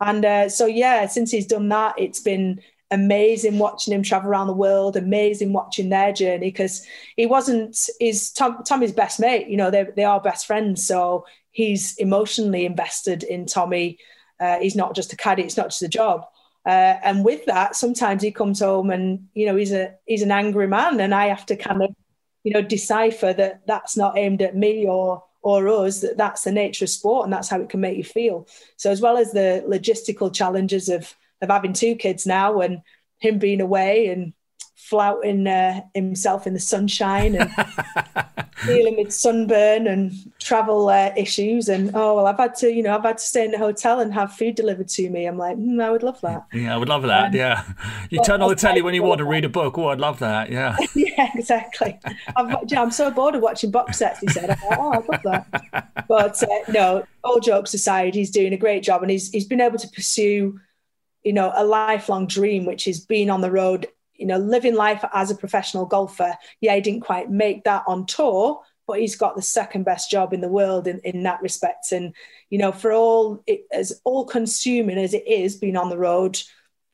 [0.00, 2.60] And uh, so, yeah, since he's done that, it's been
[2.90, 4.96] amazing watching him travel around the world.
[4.96, 6.84] Amazing watching their journey because
[7.16, 7.78] he wasn't.
[8.00, 9.46] He's Tom, Tommy's best mate.
[9.46, 10.86] You know, they they are best friends.
[10.86, 13.98] So he's emotionally invested in Tommy.
[14.40, 16.26] Uh, he's not just a caddy, it's not just a job.
[16.66, 20.30] Uh, and with that, sometimes he comes home and you know he's a he's an
[20.30, 21.94] angry man, and I have to kind of
[22.42, 26.00] you know decipher that that's not aimed at me or or us.
[26.00, 28.48] That that's the nature of sport, and that's how it can make you feel.
[28.76, 32.80] So as well as the logistical challenges of of having two kids now and
[33.18, 34.32] him being away and
[34.76, 37.50] flouting uh, himself in the sunshine and
[38.66, 42.94] dealing with sunburn and travel uh, issues, and oh well, I've had to, you know,
[42.94, 45.26] I've had to stay in a hotel and have food delivered to me.
[45.26, 46.46] I'm like, mm, I would love that.
[46.52, 47.28] Yeah, I would love that.
[47.28, 47.64] Um, yeah,
[48.10, 49.78] you turn on the telly when you want to read a book.
[49.78, 50.50] Oh, I'd love that.
[50.50, 50.76] Yeah.
[50.94, 51.98] yeah, exactly.
[52.36, 54.20] I'm, I'm so bored of watching box sets.
[54.20, 56.06] He said, oh, I'd love that.
[56.08, 59.60] But uh, no, all jokes aside, he's doing a great job, and he's he's been
[59.60, 60.60] able to pursue,
[61.22, 65.04] you know, a lifelong dream, which is being on the road you know, living life
[65.12, 66.36] as a professional golfer.
[66.60, 70.32] Yeah, he didn't quite make that on tour, but he's got the second best job
[70.32, 71.92] in the world in, in that respect.
[71.92, 72.14] And,
[72.50, 76.40] you know, for all it, as all consuming as it is being on the road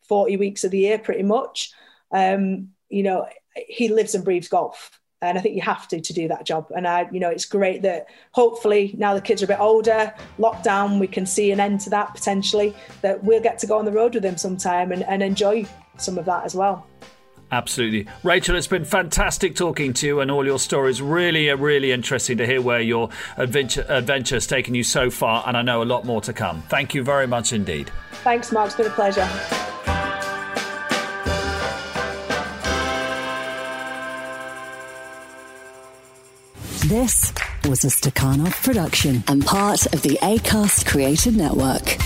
[0.08, 1.72] 40 weeks of the year, pretty much,
[2.12, 5.00] um, you know, he lives and breathes golf.
[5.22, 6.68] And I think you have to to do that job.
[6.74, 10.14] And I, you know, it's great that hopefully now the kids are a bit older,
[10.38, 13.84] lockdown, we can see an end to that potentially, that we'll get to go on
[13.84, 15.66] the road with him sometime and, and enjoy
[16.00, 16.86] some of that as well.
[17.52, 18.06] Absolutely.
[18.22, 21.02] Rachel, it's been fantastic talking to you and all your stories.
[21.02, 25.42] Really, uh, really interesting to hear where your adventure, adventure has taken you so far,
[25.46, 26.62] and I know a lot more to come.
[26.68, 27.90] Thank you very much indeed.
[28.22, 28.68] Thanks, Mark.
[28.68, 29.28] It's been a pleasure.
[36.86, 37.32] This
[37.68, 41.98] was a Stakhanov production and part of the ACAST Creative Network.